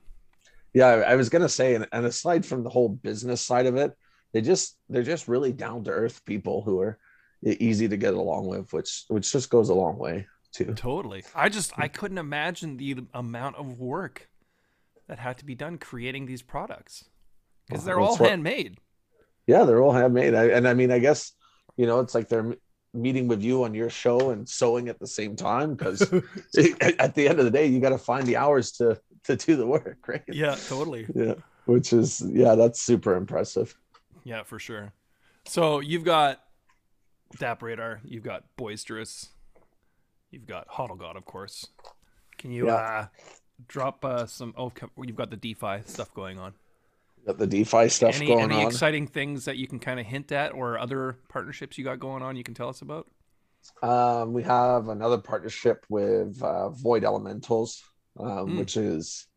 yeah. 0.74 0.88
I, 0.88 1.00
I 1.00 1.16
was 1.16 1.30
gonna 1.30 1.50
say, 1.50 1.74
and, 1.74 1.88
and 1.92 2.06
aside 2.06 2.46
from 2.46 2.64
the 2.64 2.70
whole 2.70 2.90
business 2.90 3.42
side 3.42 3.66
of 3.66 3.76
it, 3.76 3.98
they 4.34 4.42
just 4.42 4.78
they're 4.88 5.02
just 5.02 5.28
really 5.28 5.52
down 5.52 5.84
to 5.86 5.92
earth 5.92 6.24
people 6.26 6.62
who 6.62 6.80
are 6.80 7.00
easy 7.44 7.88
to 7.88 7.98
get 7.98 8.14
along 8.14 8.46
with, 8.46 8.72
which 8.72 9.06
which 9.08 9.32
just 9.32 9.50
goes 9.50 9.70
a 9.70 9.74
long 9.74 9.98
way 9.98 10.28
too. 10.52 10.74
Totally. 10.76 11.24
I 11.34 11.50
just 11.50 11.74
I 11.78 11.88
couldn't 11.88 12.20
imagine 12.20 12.78
the 12.78 12.98
amount 13.16 13.56
of 13.56 13.80
work 13.80 14.30
that 15.08 15.20
had 15.20 15.38
to 15.38 15.46
be 15.46 15.56
done 15.56 15.78
creating 15.78 16.26
these 16.26 16.42
products 16.42 17.06
because 17.68 17.84
they're 17.86 18.00
all 18.00 18.16
what- 18.18 18.30
handmade. 18.30 18.78
Yeah, 19.46 19.64
they're 19.64 19.82
all 19.82 19.94
handmade, 19.94 20.34
I, 20.36 20.48
and 20.50 20.68
I 20.68 20.74
mean, 20.74 20.92
I 20.92 21.00
guess 21.00 21.32
you 21.78 21.86
know 21.86 22.00
it's 22.02 22.14
like 22.14 22.28
they're 22.28 22.56
meeting 22.94 23.28
with 23.28 23.42
you 23.44 23.64
on 23.64 23.74
your 23.74 23.90
show 23.90 24.32
and 24.32 24.48
sewing 24.50 24.90
at 24.90 25.00
the 25.00 25.08
same 25.08 25.36
time 25.36 25.76
because 25.76 26.02
at 27.00 27.16
the 27.16 27.28
end 27.30 27.40
of 27.40 27.46
the 27.46 27.52
day, 27.52 27.66
you 27.68 27.80
got 27.80 27.90
to 27.90 27.98
find 27.98 28.26
the 28.28 28.36
hours 28.38 28.72
to 28.74 29.00
to 29.24 29.36
do 29.36 29.56
the 29.56 29.66
work, 29.66 29.98
right? 30.08 30.24
yeah, 30.28 30.56
totally. 30.68 31.06
yeah 31.16 31.34
which 31.66 31.92
is 31.92 32.22
yeah 32.32 32.56
that's 32.56 32.82
super 32.82 33.16
impressive 33.16 33.76
Yeah, 34.24 34.44
for 34.44 34.58
sure. 34.60 34.94
So 35.46 35.80
you've 35.82 36.04
got 36.06 36.42
DappRadar, 37.38 38.00
you've 38.06 38.24
got 38.24 38.44
Boisterous, 38.58 39.30
you've 40.32 40.46
got 40.46 40.68
Hodl 40.70 40.98
God, 40.98 41.16
of 41.18 41.26
course. 41.26 41.68
Can 42.38 42.52
you 42.52 42.68
Yeah. 42.68 42.74
uh, 42.76 43.06
drop 43.68 44.04
uh, 44.06 44.26
some? 44.26 44.54
Oh, 44.58 44.72
you've 45.04 45.16
got 45.16 45.30
the 45.30 45.38
DeFi 45.38 45.82
stuff 45.86 46.14
going 46.14 46.38
on. 46.40 46.54
got 47.26 47.38
the 47.38 47.48
defi 47.48 47.90
stuff 47.90 48.16
Any 48.16 48.28
going 48.28 48.52
any 48.52 48.62
on 48.62 48.68
exciting 48.68 49.08
things 49.08 49.46
that 49.46 49.58
you 49.58 49.68
can 49.68 49.80
kind 49.80 50.00
of 50.00 50.06
hint 50.06 50.32
at, 50.32 50.54
or 50.54 50.78
other 50.78 51.18
partnerships 51.30 51.78
you 51.78 51.84
got 51.84 52.00
going 52.00 52.24
on? 52.24 52.36
You 52.36 52.44
can 52.44 52.54
tell 52.54 52.70
us 52.70 52.82
about. 52.82 53.08
um, 53.84 54.32
we 54.34 54.44
have 54.44 54.88
another 54.88 55.18
partnership 55.18 55.86
with 55.90 56.42
uh, 56.42 56.70
void 56.70 57.04
elementals 57.04 57.84
um, 58.20 58.48
Mm. 58.50 58.58
which 58.60 58.78
is 58.78 59.28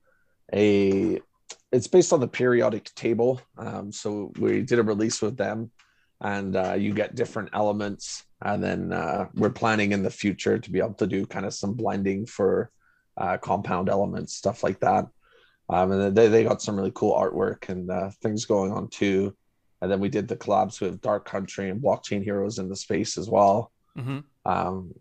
a 0.53 1.21
it's 1.73 1.87
based 1.89 2.13
on 2.13 2.21
the 2.21 2.29
periodic 2.29 2.95
table 2.95 3.41
um, 3.59 3.91
so 3.91 4.31
we 4.39 4.63
did 4.63 4.79
a 4.79 4.83
release 4.85 5.21
with 5.21 5.37
them 5.37 5.71
and 6.21 6.55
uh, 6.55 6.75
you 6.75 6.95
get 6.95 7.15
different 7.17 7.49
elements 7.55 8.23
and 8.43 8.63
then 8.63 8.93
uh, 8.93 9.27
we're 9.35 9.51
planning 9.51 9.91
in 9.93 10.03
the 10.05 10.11
future 10.11 10.59
to 10.59 10.71
be 10.71 10.79
able 10.79 10.95
to 10.95 11.07
do 11.07 11.27
kind 11.27 11.45
of 11.47 11.53
some 11.55 11.75
blending 11.75 12.25
for 12.25 12.71
uh, 13.21 13.37
compound 13.37 13.89
elements 13.89 14.35
stuff 14.35 14.65
like 14.65 14.81
that. 14.81 15.05
Um, 15.69 15.93
and 15.93 16.17
they, 16.17 16.27
they 16.29 16.43
got 16.43 16.61
some 16.63 16.77
really 16.77 16.93
cool 16.95 17.15
artwork 17.15 17.69
and 17.69 17.89
uh, 17.91 18.11
things 18.23 18.45
going 18.45 18.73
on 18.73 18.89
too. 18.89 19.37
And 19.81 19.91
then 19.91 20.01
we 20.01 20.09
did 20.09 20.27
the 20.27 20.37
collabs 20.37 20.81
with 20.81 21.01
dark 21.01 21.25
country 21.25 21.71
and 21.71 21.81
blockchain 21.81 22.23
heroes 22.25 22.59
in 22.59 22.69
the 22.69 22.77
space 22.77 23.17
as 23.19 23.29
well. 23.29 23.71
Hmm 23.97 24.21
um 24.47 24.95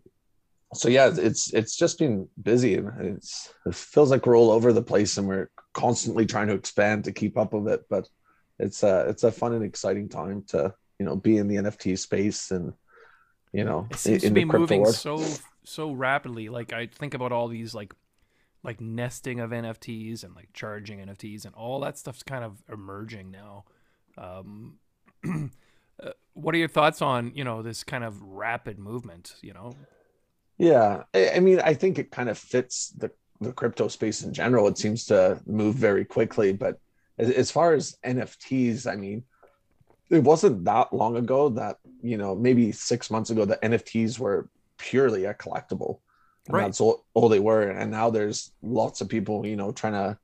so 0.74 0.88
yeah 0.88 1.10
it's 1.16 1.52
it's 1.54 1.74
just 1.76 1.98
been 1.98 2.28
busy 2.42 2.74
and 2.74 3.16
it's 3.16 3.54
it 3.66 3.74
feels 3.74 4.10
like 4.10 4.26
we're 4.26 4.36
all 4.36 4.50
over 4.50 4.70
the 4.72 4.82
place 4.82 5.16
and 5.18 5.26
we're 5.26 5.48
constantly 5.72 6.26
trying 6.26 6.46
to 6.48 6.54
expand 6.54 7.04
to 7.04 7.12
keep 7.12 7.38
up 7.38 7.54
with 7.54 7.66
it. 7.72 7.80
But 7.88 8.06
it's 8.58 8.82
a 8.82 9.06
it's 9.08 9.24
a 9.24 9.32
fun 9.32 9.54
and 9.54 9.64
exciting 9.64 10.08
time 10.10 10.44
to 10.48 10.74
you 10.98 11.06
know 11.06 11.16
be 11.16 11.38
in 11.38 11.48
the 11.48 11.56
nft 11.56 11.98
space 11.98 12.50
and 12.50 12.72
you 13.52 13.64
know 13.64 13.88
It 13.90 13.98
seems 13.98 14.22
to 14.22 14.30
be 14.30 14.44
moving 14.44 14.82
world. 14.82 14.94
so 14.94 15.24
so 15.64 15.92
rapidly. 15.92 16.48
Like 16.50 16.72
I 16.72 16.86
think 16.86 17.14
about 17.14 17.32
all 17.32 17.48
these 17.48 17.74
like 17.74 17.94
like 18.62 18.80
nesting 18.80 19.40
of 19.40 19.50
NFTs 19.50 20.24
and 20.24 20.34
like 20.34 20.48
charging 20.52 20.98
NFTs 20.98 21.44
and 21.44 21.54
all 21.54 21.80
that 21.80 21.98
stuff's 21.98 22.22
kind 22.22 22.44
of 22.44 22.62
emerging 22.70 23.30
now. 23.30 23.64
Um, 24.18 24.78
uh, 26.02 26.10
what 26.34 26.54
are 26.54 26.58
your 26.58 26.68
thoughts 26.68 27.02
on 27.02 27.32
you 27.34 27.44
know 27.44 27.62
this 27.62 27.84
kind 27.84 28.04
of 28.04 28.20
rapid 28.22 28.78
movement? 28.78 29.34
You 29.42 29.54
know, 29.54 29.72
Yeah, 30.58 31.04
I, 31.14 31.32
I 31.36 31.40
mean, 31.40 31.60
I 31.60 31.74
think 31.74 31.98
it 31.98 32.10
kind 32.10 32.28
of 32.28 32.38
fits 32.38 32.90
the 32.90 33.10
the 33.40 33.52
crypto 33.52 33.88
space 33.88 34.22
in 34.22 34.32
general. 34.32 34.68
It 34.68 34.76
seems 34.76 35.06
to 35.06 35.40
move 35.46 35.74
very 35.74 36.04
quickly, 36.04 36.52
but 36.52 36.78
as, 37.18 37.30
as 37.30 37.50
far 37.50 37.72
as 37.72 37.96
NFTs, 38.04 38.90
I 38.90 38.96
mean, 38.96 39.24
it 40.10 40.22
wasn't 40.22 40.64
that 40.64 40.92
long 40.92 41.16
ago 41.16 41.48
that 41.50 41.78
you 42.02 42.18
know 42.18 42.34
maybe 42.34 42.72
six 42.72 43.10
months 43.10 43.30
ago 43.30 43.44
that 43.46 43.62
NFTs 43.62 44.18
were 44.18 44.48
purely 44.76 45.24
a 45.24 45.34
collectible, 45.34 46.00
and 46.48 46.56
Right. 46.56 46.62
that's 46.62 46.80
all, 46.80 47.04
all 47.14 47.28
they 47.28 47.40
were. 47.40 47.68
And 47.70 47.90
now 47.90 48.10
there's 48.10 48.52
lots 48.62 49.00
of 49.00 49.08
people, 49.08 49.46
you 49.46 49.56
know, 49.56 49.72
trying 49.72 49.92
to 49.92 50.18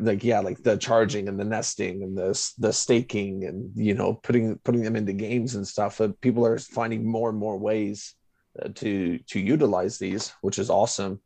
like 0.00 0.24
yeah, 0.24 0.40
like 0.40 0.62
the 0.62 0.76
charging 0.76 1.28
and 1.28 1.38
the 1.38 1.44
nesting 1.44 2.02
and 2.02 2.16
the 2.16 2.52
the 2.58 2.72
staking 2.72 3.44
and 3.44 3.70
you 3.76 3.94
know 3.94 4.14
putting 4.14 4.58
putting 4.58 4.82
them 4.82 4.96
into 4.96 5.12
games 5.12 5.54
and 5.54 5.66
stuff. 5.66 6.00
Uh, 6.00 6.08
people 6.20 6.44
are 6.44 6.58
finding 6.58 7.08
more 7.08 7.30
and 7.30 7.38
more 7.38 7.56
ways 7.56 8.14
uh, 8.60 8.68
to 8.74 9.18
to 9.28 9.38
utilize 9.40 9.98
these, 9.98 10.32
which 10.40 10.58
is 10.58 10.70
awesome. 10.70 11.20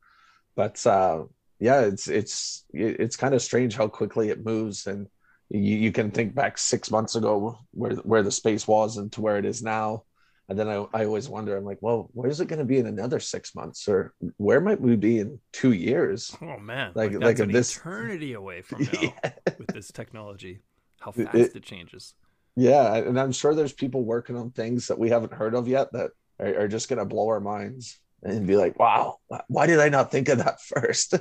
But 0.55 0.85
uh, 0.87 1.25
yeah, 1.61 1.81
it's 1.81 2.09
it's 2.09 2.67
it's 2.75 3.17
kind 3.17 3.35
of 3.35 3.41
strange 3.43 3.75
how 3.75 3.89
quickly 3.89 4.29
it 4.29 4.45
moves, 4.45 4.87
and 4.87 5.07
you, 5.49 5.77
you 5.77 5.93
can 5.93 6.11
think 6.11 6.35
back 6.35 6.59
six 6.59 6.91
months 6.91 7.15
ago 7.17 7.59
where 7.71 7.95
where 7.97 8.23
the 8.23 8.31
space 8.31 8.69
was 8.69 8.99
and 8.99 9.11
to 9.13 9.23
where 9.23 9.39
it 9.39 9.47
is 9.47 9.63
now, 9.63 10.05
and 10.53 10.59
then 10.59 10.69
I, 10.69 10.87
I 10.95 11.05
always 11.07 11.29
wonder, 11.29 11.57
I'm 11.57 11.65
like, 11.65 11.79
well, 11.81 12.09
where's 12.13 12.41
it 12.41 12.47
going 12.47 12.59
to 12.61 12.65
be 12.65 12.79
in 12.79 12.87
another 12.87 13.19
six 13.19 13.55
months, 13.55 13.89
or 13.89 14.15
where 14.37 14.61
might 14.61 14.81
we 14.81 14.95
be 14.97 15.19
in 15.19 15.41
two 15.53 15.73
years? 15.73 16.37
Oh 16.41 16.59
man, 16.59 16.93
Like- 16.95 17.13
like, 17.13 17.23
like 17.23 17.39
an 17.41 17.51
this- 17.51 17.77
eternity 17.77 18.35
away 18.35 18.63
from 18.69 18.83
now 18.83 18.89
Yeah. 19.03 19.31
with 19.59 19.69
this 19.69 19.91
technology. 19.91 20.61
How 21.01 21.11
fast 21.13 21.35
it- 21.35 21.57
it 21.57 21.63
changes. 21.65 22.15
Yeah, 22.55 22.95
and 22.97 23.19
I'm 23.19 23.33
sure 23.33 23.55
there's 23.55 23.73
people 23.73 24.05
working 24.05 24.37
on 24.37 24.51
things 24.51 24.87
that 24.89 24.99
we 24.99 25.09
haven't 25.09 25.33
heard 25.33 25.55
of 25.55 25.67
yet 25.67 25.91
that 25.95 26.11
are, 26.39 26.61
are 26.61 26.69
just 26.69 26.89
going 26.91 26.99
to 26.99 27.05
blow 27.07 27.29
our 27.29 27.41
minds 27.41 27.99
and 28.23 28.47
be 28.47 28.57
like, 28.57 28.79
wow, 28.79 29.19
why 29.49 29.67
did 29.67 29.81
I 29.81 29.89
not 29.89 30.13
think 30.13 30.29
of 30.29 30.39
that 30.39 30.61
first? 30.73 31.15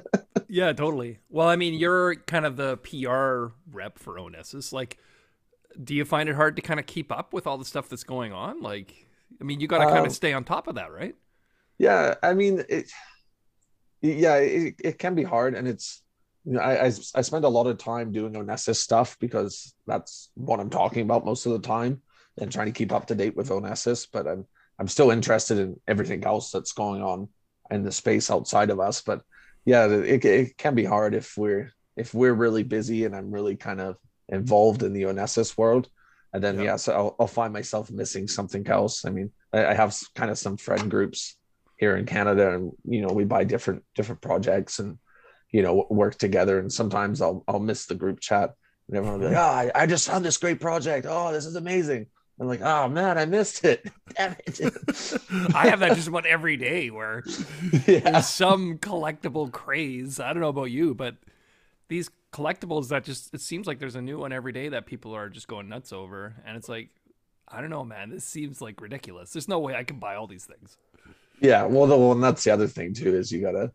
Yeah, 0.50 0.74
totally. 0.74 1.20
Well, 1.30 1.48
I 1.48 1.56
mean, 1.56 1.74
you're 1.74 2.16
kind 2.16 2.46
of 2.46 2.58
the 2.58 2.78
PR 2.78 3.54
rep 3.74 3.98
for 3.98 4.20
Onessus. 4.20 4.72
Like, 4.74 4.98
do 5.82 5.96
you 5.96 6.04
find 6.04 6.28
it 6.28 6.36
hard 6.36 6.58
to 6.58 6.62
kind 6.62 6.80
of 6.82 6.86
keep 6.86 7.12
up 7.14 7.32
with 7.34 7.48
all 7.48 7.58
the 7.58 7.64
stuff 7.66 7.88
that's 7.88 8.04
going 8.04 8.34
on? 8.34 8.62
Like, 8.62 9.08
I 9.40 9.44
mean, 9.44 9.60
you 9.60 9.68
got 9.68 9.80
to 9.80 9.86
kind 9.88 10.06
Um, 10.06 10.06
of 10.06 10.12
stay 10.12 10.34
on 10.34 10.44
top 10.44 10.68
of 10.68 10.76
that, 10.76 10.92
right? 10.92 11.16
yeah, 11.78 12.16
I 12.22 12.34
mean, 12.34 12.64
it, 12.70 12.92
yeah, 14.02 14.36
it, 14.38 14.76
it 14.84 15.00
can 15.00 15.16
be 15.16 15.24
hard, 15.24 15.56
and 15.56 15.68
it's 15.68 16.02
you 16.44 16.54
know, 16.54 16.60
I, 16.60 16.86
I 16.86 16.92
I 17.16 17.22
spend 17.22 17.46
a 17.46 17.50
lot 17.50 17.68
of 17.68 17.78
time 17.78 18.12
doing 18.12 18.34
Onessus 18.34 18.78
stuff 18.80 19.18
because 19.20 19.74
that's 19.86 20.30
what 20.36 20.60
I'm 20.60 20.70
talking 20.72 21.04
about 21.04 21.26
most 21.26 21.46
of 21.46 21.52
the 21.54 21.60
time, 21.60 22.02
and 22.40 22.52
trying 22.52 22.66
to 22.68 22.72
keep 22.72 22.92
up 22.92 23.08
to 23.08 23.16
date 23.16 23.36
with 23.36 23.50
Onessus. 23.50 24.08
But 24.12 24.28
I'm 24.28 24.46
I'm 24.80 24.88
still 24.88 25.12
interested 25.12 25.60
in 25.60 25.80
everything 25.88 26.24
else 26.26 26.52
that's 26.52 26.74
going 26.74 27.02
on 27.04 27.30
in 27.70 27.84
the 27.84 27.92
space 27.92 28.32
outside 28.32 28.70
of 28.72 28.80
us. 28.80 29.02
But 29.02 29.22
yeah, 29.66 29.86
it, 29.88 30.26
it 30.26 30.58
can 30.58 30.74
be 30.76 30.86
hard 30.86 31.14
if 31.14 31.38
we're 31.38 31.72
if 31.96 32.14
we're 32.14 32.34
really 32.34 32.64
busy 32.64 33.06
and 33.06 33.16
I'm 33.16 33.32
really 33.32 33.56
kind 33.56 33.80
of 33.80 33.98
involved 34.30 34.82
in 34.84 34.94
the 34.94 35.04
Onessus 35.06 35.58
world. 35.58 35.90
And 36.34 36.44
then 36.44 36.58
Yeah. 36.58 36.64
yeah, 36.64 36.76
so 36.78 36.94
I'll, 36.94 37.16
I'll 37.20 37.28
find 37.28 37.52
myself 37.52 37.92
missing 37.92 38.28
something 38.28 38.66
else. 38.68 39.06
I 39.06 39.10
mean, 39.10 39.32
I, 39.54 39.68
I 39.68 39.74
have 39.74 39.98
kind 40.16 40.32
of 40.32 40.38
some 40.38 40.58
friend 40.58 40.90
groups 40.90 41.36
here 41.78 41.98
in 41.98 42.06
Canada, 42.06 42.56
and 42.56 42.72
you 42.86 43.02
know, 43.02 43.14
we 43.14 43.26
buy 43.26 43.44
different 43.44 43.84
different 43.96 44.22
projects 44.22 44.80
and 44.80 44.98
you 45.52 45.62
know 45.62 45.86
work 45.90 46.18
together. 46.18 46.60
And 46.60 46.72
sometimes 46.72 47.22
I'll 47.22 47.44
I'll 47.48 47.60
miss 47.60 47.86
the 47.86 47.96
group 47.96 48.20
chat, 48.22 48.52
and 48.88 48.98
everyone 48.98 49.20
will 49.20 49.30
be 49.30 49.36
like, 49.36 49.44
"Oh, 49.44 49.48
I, 49.48 49.72
ah, 49.74 49.80
I 49.82 49.86
just 49.88 50.08
found 50.08 50.24
this 50.24 50.38
great 50.38 50.62
project. 50.62 51.06
Oh, 51.10 51.32
this 51.34 51.46
is 51.46 51.56
amazing." 51.56 52.08
I'm 52.40 52.48
like, 52.48 52.62
"Oh 52.62 52.88
man, 52.88 53.18
I 53.18 53.26
missed 53.26 53.66
it. 53.66 53.86
Damn 54.16 54.36
it." 54.48 54.60
I 55.54 55.68
have 55.68 55.82
that 55.82 55.96
just 55.96 56.08
about 56.08 56.26
every 56.26 56.56
day 56.56 56.90
where 56.90 57.24
yeah, 57.88 58.00
there's 58.00 58.28
some 58.28 58.78
collectible 58.78 59.52
craze. 59.52 60.20
I 60.20 60.32
don't 60.34 60.42
know 60.42 60.50
about 60.50 60.72
you, 60.72 60.96
but 60.96 61.18
these 61.90 62.10
collectibles 62.34 62.90
that 62.90 63.04
just 63.04 63.34
it 63.34 63.42
seems 63.42 63.68
like 63.68 63.80
there's 63.80 63.96
a 63.96 64.02
new 64.02 64.20
one 64.20 64.32
every 64.32 64.52
day 64.54 64.70
that 64.70 64.86
people 64.86 65.14
are 65.16 65.30
just 65.30 65.48
going 65.48 65.70
nuts 65.70 65.92
over, 65.94 66.36
and 66.46 66.56
it's 66.58 66.70
like, 66.70 66.90
I 67.48 67.62
don't 67.62 67.70
know, 67.70 67.84
man. 67.84 68.10
This 68.10 68.24
seems 68.26 68.62
like 68.62 68.82
ridiculous. 68.82 69.32
There's 69.32 69.48
no 69.48 69.60
way 69.60 69.76
I 69.76 69.84
can 69.84 70.00
buy 70.00 70.16
all 70.16 70.28
these 70.28 70.46
things. 70.46 70.78
yeah. 71.42 71.64
Well, 71.66 71.88
the 71.88 71.98
well, 71.98 72.14
and 72.14 72.24
that's 72.24 72.44
the 72.44 72.52
other 72.52 72.68
thing 72.68 72.94
too 72.94 73.16
is 73.16 73.32
you 73.32 73.42
gotta 73.42 73.72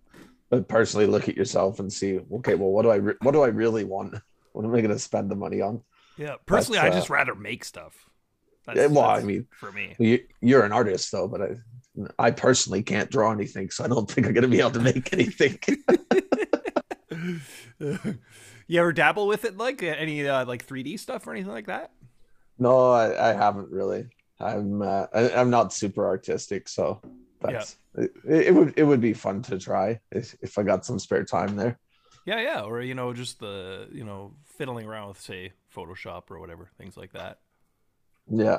uh, 0.53 0.61
personally 0.61 1.07
look 1.07 1.29
at 1.29 1.37
yourself 1.37 1.81
and 1.81 1.93
see, 1.93 2.19
okay, 2.37 2.55
well, 2.55 2.71
what 2.71 2.83
do 2.83 2.91
I 2.91 2.97
re- 2.97 3.15
what 3.23 3.33
do 3.33 3.43
I 3.43 3.49
really 3.49 3.85
want? 3.85 4.15
What 4.53 4.65
am 4.65 4.75
I 4.75 4.81
to 4.81 4.99
spend 4.99 5.31
the 5.31 5.37
money 5.37 5.61
on? 5.61 5.83
Yeah, 6.17 6.37
personally, 6.47 6.79
That's, 6.79 6.95
I 6.95 6.97
uh, 6.97 7.01
just 7.01 7.11
rather 7.11 7.35
make 7.35 7.63
stuff. 7.63 8.07
Yeah, 8.75 8.87
well, 8.87 9.05
I 9.05 9.21
mean, 9.23 9.47
for 9.51 9.71
me, 9.71 9.95
You, 9.99 10.21
you're 10.41 10.65
an 10.65 10.73
artist 10.73 11.13
though, 11.13 11.29
but 11.29 11.43
I, 11.43 11.49
I 12.19 12.31
personally 12.31 12.83
can't 12.83 13.11
draw 13.11 13.33
anything, 13.33 13.69
so 13.69 13.85
I 13.85 13.89
don't 13.89 14.11
think 14.11 14.27
I'm 14.27 14.35
to 14.35 14.49
be 14.49 14.61
able 14.61 14.71
to 14.71 14.81
make 14.81 15.13
anything. 15.13 15.59
you 17.79 18.81
ever 18.81 18.93
dabble 18.93 19.27
with 19.27 19.45
it, 19.45 19.57
like 19.57 19.83
uh, 19.83 19.87
any 19.87 20.27
uh, 20.27 20.45
like 20.45 20.67
3D 20.67 20.99
stuff 20.99 21.27
or 21.27 21.33
anything 21.33 21.53
like 21.53 21.67
that? 21.67 21.93
no, 22.59 22.91
I, 22.91 23.31
I 23.31 23.33
haven't 23.33 23.71
really. 23.71 24.09
I'm 24.41 24.83
uh, 24.83 25.07
I, 25.15 25.31
I'm 25.31 25.51
not 25.51 25.73
super 25.73 26.07
artistic, 26.07 26.69
so 26.69 27.01
but 27.41 27.77
it, 27.95 28.13
it 28.29 28.55
would 28.55 28.75
it 28.77 28.85
would 28.85 29.01
be 29.01 29.13
fun 29.13 29.43
to 29.43 29.59
try 29.59 30.01
if, 30.13 30.35
if 30.43 30.59
I 30.59 30.63
got 30.63 30.85
some 30.85 30.99
spare 30.99 31.25
time 31.25 31.57
there. 31.57 31.79
Yeah, 32.27 32.41
yeah, 32.41 32.61
or 32.63 32.83
you 32.83 32.95
know, 32.95 33.13
just 33.13 33.39
the 33.39 33.89
you 33.93 34.05
know 34.05 34.35
fiddling 34.45 34.87
around 34.87 35.09
with 35.09 35.21
say 35.21 35.53
Photoshop 35.75 36.31
or 36.31 36.39
whatever 36.39 36.69
things 36.77 36.97
like 36.97 37.13
that. 37.13 37.39
Yeah, 38.29 38.59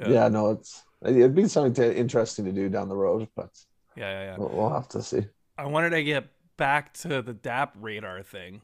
yeah, 0.00 0.28
no, 0.28 0.50
it's 0.52 0.82
it'd 1.04 1.34
be 1.34 1.46
something 1.46 1.74
to, 1.74 1.96
interesting 1.96 2.44
to 2.46 2.52
do 2.52 2.68
down 2.68 2.88
the 2.88 2.96
road, 2.96 3.28
but 3.36 3.50
yeah, 3.96 4.10
yeah, 4.10 4.24
yeah. 4.24 4.36
we'll, 4.38 4.48
we'll 4.48 4.70
have 4.70 4.88
to 4.88 5.02
see. 5.02 5.26
I 5.58 5.66
wanted 5.66 5.90
to 5.90 6.02
get 6.02 6.24
back 6.62 6.94
to 6.94 7.20
the 7.22 7.34
DappRadar 7.34 8.24
thing. 8.24 8.60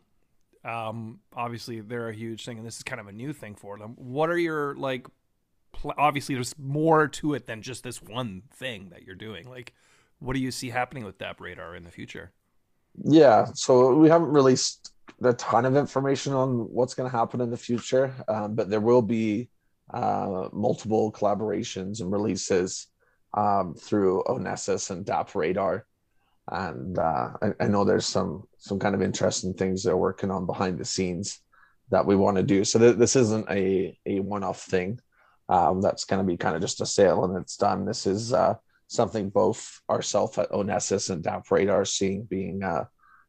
Um, 0.64 1.18
obviously 1.34 1.80
they're 1.80 2.08
a 2.08 2.14
huge 2.14 2.44
thing, 2.44 2.56
and 2.56 2.64
this 2.64 2.76
is 2.76 2.84
kind 2.84 3.00
of 3.00 3.08
a 3.08 3.12
new 3.12 3.32
thing 3.32 3.56
for 3.56 3.76
them. 3.76 3.96
What 3.96 4.30
are 4.30 4.38
your 4.38 4.76
like? 4.76 5.08
Pl- 5.72 5.94
obviously, 5.98 6.36
there's 6.36 6.56
more 6.56 7.08
to 7.08 7.34
it 7.34 7.46
than 7.46 7.60
just 7.60 7.82
this 7.82 8.00
one 8.00 8.42
thing 8.54 8.90
that 8.90 9.02
you're 9.02 9.16
doing. 9.16 9.50
Like, 9.50 9.74
what 10.20 10.34
do 10.34 10.38
you 10.38 10.52
see 10.52 10.70
happening 10.70 11.04
with 11.04 11.18
DappRadar 11.18 11.76
in 11.76 11.82
the 11.82 11.90
future? 11.90 12.30
Yeah, 13.02 13.46
so 13.54 13.96
we 13.96 14.08
haven't 14.08 14.28
released 14.28 14.92
a 15.20 15.32
ton 15.32 15.64
of 15.64 15.74
information 15.74 16.34
on 16.34 16.72
what's 16.72 16.94
going 16.94 17.10
to 17.10 17.16
happen 17.16 17.40
in 17.40 17.50
the 17.50 17.56
future, 17.56 18.14
um, 18.28 18.54
but 18.54 18.70
there 18.70 18.80
will 18.80 19.02
be 19.02 19.48
uh, 19.92 20.48
multiple 20.52 21.10
collaborations 21.10 22.00
and 22.00 22.12
releases 22.12 22.86
um, 23.34 23.74
through 23.74 24.22
Onessus 24.28 24.90
and 24.90 25.04
DappRadar, 25.04 25.82
and 26.50 26.98
uh, 26.98 27.30
I, 27.42 27.52
I 27.60 27.68
know 27.68 27.84
there's 27.84 28.06
some 28.06 28.44
some 28.58 28.78
kind 28.78 28.94
of 28.94 29.02
interesting 29.02 29.54
things 29.54 29.82
they're 29.82 29.96
working 29.96 30.30
on 30.30 30.46
behind 30.46 30.78
the 30.78 30.84
scenes 30.84 31.40
that 31.90 32.06
we 32.06 32.16
want 32.16 32.36
to 32.36 32.42
do. 32.42 32.64
So 32.64 32.78
th- 32.78 32.96
this 32.96 33.16
isn't 33.16 33.48
a 33.50 33.98
a 34.06 34.20
one 34.20 34.44
off 34.44 34.62
thing. 34.62 35.00
Um, 35.48 35.80
that's 35.80 36.04
going 36.04 36.20
to 36.20 36.26
be 36.26 36.36
kind 36.36 36.54
of 36.54 36.60
just 36.60 36.82
a 36.82 36.86
sale 36.86 37.24
and 37.24 37.36
it's 37.38 37.56
done. 37.56 37.86
This 37.86 38.06
is 38.06 38.34
uh, 38.34 38.54
something 38.86 39.30
both 39.30 39.80
ourselves 39.88 40.36
at 40.36 40.50
Onessus 40.50 41.08
and 41.08 41.24
DappRadar 41.24 41.86
seeing 41.86 42.24
being 42.24 42.62
uh, 42.62 42.84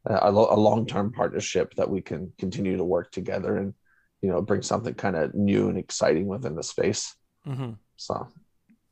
a, 0.06 0.30
lo- 0.30 0.50
a 0.52 0.60
long-term 0.60 1.14
partnership 1.14 1.74
that 1.76 1.90
we 1.90 2.02
can 2.02 2.34
continue 2.38 2.76
to 2.76 2.84
work 2.84 3.12
together 3.12 3.56
and 3.58 3.74
you 4.22 4.30
know 4.30 4.42
bring 4.42 4.62
something 4.62 4.94
kind 4.94 5.16
of 5.16 5.34
new 5.34 5.70
and 5.70 5.78
exciting 5.78 6.28
within 6.28 6.56
the 6.56 6.64
space. 6.64 7.16
Mm-hmm. 7.48 7.72
So 7.96 8.28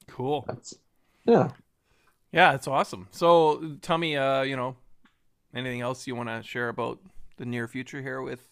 Cool. 0.08 0.46
that's 0.48 0.74
yeah. 1.26 1.50
Yeah, 2.32 2.54
it's 2.54 2.68
awesome. 2.68 3.08
So 3.12 3.78
tell 3.82 3.98
me, 3.98 4.16
uh, 4.18 4.42
you 4.42 4.56
know, 4.56 4.76
anything 5.56 5.82
else 5.82 6.08
you 6.08 6.16
want 6.16 6.30
to 6.30 6.44
share 6.44 6.70
about 6.70 7.00
the 7.38 7.46
near 7.46 7.68
future 7.68 8.02
here 8.02 8.22
with? 8.22 8.48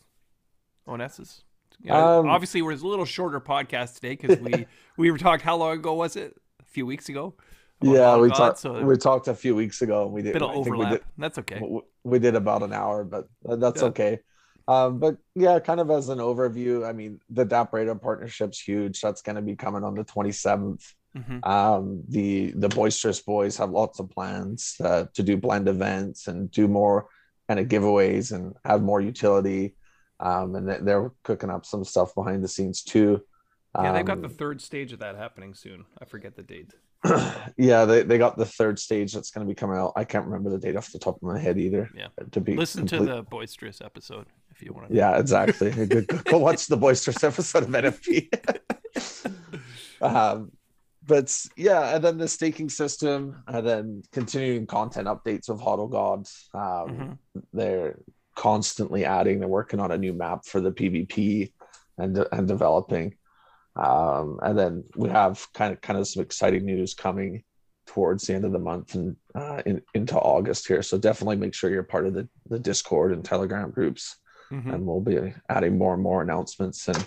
You 0.88 1.90
know, 1.90 2.20
Um, 2.22 2.28
obviously, 2.30 2.62
we're 2.62 2.72
a 2.74 2.76
little 2.76 3.06
shorter 3.06 3.40
podcast 3.42 3.96
today 3.96 4.16
because 4.16 4.40
we 4.40 4.66
we 4.98 5.12
were 5.12 5.18
talked. 5.18 5.42
How 5.44 5.58
long 5.58 5.74
ago 5.78 5.94
was 5.94 6.16
it? 6.16 6.38
A 6.62 6.66
few 6.66 6.86
weeks 6.86 7.10
ago. 7.10 7.34
Yeah, 7.82 8.18
we 8.18 8.30
talked. 8.30 8.60
So 8.60 8.82
we 8.84 8.96
talked 8.98 9.28
a 9.28 9.34
few 9.36 9.56
weeks 9.56 9.82
ago, 9.82 10.04
and 10.06 10.14
we 10.14 10.22
a 10.22 10.24
did. 10.24 10.34
bit 10.34 10.42
of 10.42 10.50
I 10.52 10.54
think 10.54 10.66
we 10.68 10.72
overlap. 10.74 10.92
did, 10.94 11.02
That's 11.18 11.38
okay. 11.40 11.62
we 12.04 12.20
did 12.20 12.36
about 12.36 12.64
an 12.64 12.72
hour, 12.72 13.04
but 13.04 13.28
that's 13.44 13.82
Yeah. 13.82 13.88
okay. 13.90 14.20
Um, 14.68 14.98
but 15.00 15.18
yeah, 15.36 15.60
kind 15.60 15.80
of 15.80 15.92
as 15.92 16.10
an 16.10 16.20
overview, 16.20 16.88
I 16.88 16.94
mean, 16.94 17.20
the 17.30 17.46
DappRadar 17.46 18.02
partnership's 18.02 18.60
huge. 18.60 19.02
That's 19.02 19.22
going 19.22 19.36
to 19.36 19.42
be 19.42 19.56
coming 19.56 19.84
on 19.84 19.94
the 19.94 20.04
27th. 20.06 20.94
Hmm 21.16 21.40
Um, 21.44 22.04
the 22.10 22.52
the 22.56 22.70
Boisterous 22.70 23.22
Boys 23.22 23.58
have 23.58 23.70
lots 23.72 24.00
of 24.00 24.10
plans 24.10 24.76
uh, 24.84 25.06
to 25.14 25.24
do 25.24 25.38
blend 25.38 25.68
events 25.68 26.28
and 26.28 26.52
do 26.52 26.68
more 26.68 27.08
kind 27.48 27.60
of 27.60 27.68
giveaways 27.68 28.32
and 28.34 28.54
have 28.66 28.82
more 28.82 29.00
utility. 29.02 29.76
Um, 30.20 30.56
and 30.56 30.68
they- 30.70 30.80
they're 30.80 31.12
cooking 31.24 31.50
up 31.50 31.66
some 31.66 31.84
stuff 31.84 32.16
behind 32.16 32.44
the 32.44 32.48
scenes 32.48 32.84
too. 32.84 33.22
Yeah, 33.78 33.92
they've 33.92 34.06
got 34.06 34.22
the 34.22 34.30
Um, 34.30 34.34
third 34.34 34.62
stage 34.62 34.94
of 34.94 35.00
that 35.00 35.16
happening 35.18 35.54
soon. 35.54 35.84
I 36.02 36.06
forget 36.06 36.36
the 36.38 36.44
date. 36.44 36.72
yeah, 37.58 37.84
they, 37.84 38.04
they 38.04 38.18
got 38.18 38.38
the 38.38 38.46
third 38.46 38.80
stage 38.80 39.12
that's 39.14 39.32
going 39.32 39.46
to 39.46 39.52
be 39.52 39.54
coming 39.56 39.78
out. 39.78 39.92
I 39.98 40.06
can't 40.06 40.26
remember 40.26 40.50
the 40.50 40.58
date 40.58 40.78
off 40.78 40.92
the 40.94 40.98
top 41.00 41.18
of 41.18 41.24
my 41.24 41.38
head 41.38 41.58
either. 41.58 41.90
Yeah. 41.94 42.08
To 42.32 42.40
be 42.40 42.56
Listen 42.56 42.88
to 42.88 43.00
the 43.04 43.24
boisterous 43.24 43.82
episode 43.82 44.28
if 44.50 44.62
you 44.64 44.72
want 44.74 44.88
to. 44.90 44.96
Yeah, 44.96 45.18
exactly. 45.20 45.72
go, 45.72 46.02
go- 46.02 46.18
go 46.24 46.38
watch 46.38 46.68
the 46.68 46.78
boisterous 46.78 47.22
episode 47.24 47.64
of 47.64 47.70
NFP. 47.70 48.30
um, 50.02 50.52
but 51.08 51.36
yeah, 51.56 51.96
and 51.96 52.04
then 52.04 52.18
the 52.18 52.28
staking 52.28 52.70
system, 52.70 53.44
and 53.48 53.66
then 53.68 54.04
continuing 54.12 54.66
content 54.68 55.08
updates 55.08 55.50
of 55.50 55.60
Hodl 55.60 55.90
Gods. 55.90 56.50
Um, 56.54 56.62
Mhm. 56.62 57.18
They're 57.54 58.00
constantly 58.36 59.06
adding. 59.06 59.40
They're 59.40 59.48
working 59.48 59.80
on 59.80 59.92
a 59.92 59.98
new 59.98 60.14
map 60.14 60.46
for 60.46 60.60
the 60.60 60.72
PvP 60.72 61.52
and 61.98 62.18
and 62.32 62.48
developing. 62.48 63.16
Um, 63.76 64.40
and 64.42 64.58
then 64.58 64.84
we 64.96 65.10
have 65.10 65.46
kind 65.54 65.74
of 65.74 65.82
kind 65.82 66.00
of 66.00 66.08
some 66.08 66.24
exciting 66.24 66.66
news 66.66 66.94
coming 66.94 67.44
towards 67.86 68.26
the 68.26 68.34
end 68.34 68.46
of 68.46 68.52
the 68.52 68.60
month 68.60 68.96
and 68.96 69.16
uh, 69.36 69.62
in, 69.66 69.82
into 69.94 70.18
August 70.18 70.68
here. 70.68 70.82
So 70.82 70.98
definitely 70.98 71.36
make 71.36 71.54
sure 71.54 71.70
you're 71.70 71.84
part 71.84 72.08
of 72.08 72.14
the, 72.14 72.28
the 72.50 72.58
Discord 72.60 73.12
and 73.12 73.24
Telegram 73.24 73.70
groups 73.72 74.18
Mhm. 74.52 74.74
and 74.74 74.86
we'll 74.86 75.02
be 75.02 75.34
adding 75.50 75.78
more 75.78 75.94
and 75.96 76.04
more 76.04 76.22
announcements 76.22 76.88
and 76.88 77.04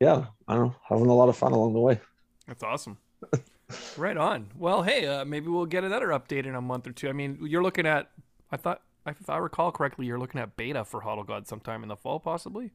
yeah 0.00 0.26
i 0.48 0.54
don't 0.56 0.66
know 0.66 0.74
having 0.88 1.06
a 1.06 1.14
lot 1.14 1.28
of 1.28 1.36
fun 1.36 1.52
along 1.52 1.74
the 1.74 1.78
way 1.80 2.00
That's 2.48 2.64
awesome. 2.64 2.98
Right 3.96 4.16
on. 4.16 4.48
Well, 4.56 4.82
hey, 4.82 5.06
uh, 5.06 5.24
maybe 5.24 5.48
we'll 5.48 5.66
get 5.66 5.84
another 5.84 6.08
update 6.08 6.46
in 6.46 6.54
a 6.54 6.60
month 6.60 6.86
or 6.86 6.92
two. 6.92 7.08
I 7.08 7.12
mean, 7.12 7.38
you're 7.42 7.62
looking 7.62 7.86
at. 7.86 8.10
I 8.50 8.56
thought, 8.56 8.82
if 9.06 9.28
I 9.28 9.38
recall 9.38 9.72
correctly, 9.72 10.06
you're 10.06 10.18
looking 10.18 10.40
at 10.40 10.56
beta 10.56 10.84
for 10.84 11.00
Hodl 11.02 11.26
God 11.26 11.46
sometime 11.48 11.82
in 11.82 11.88
the 11.88 11.96
fall, 11.96 12.20
possibly. 12.20 12.72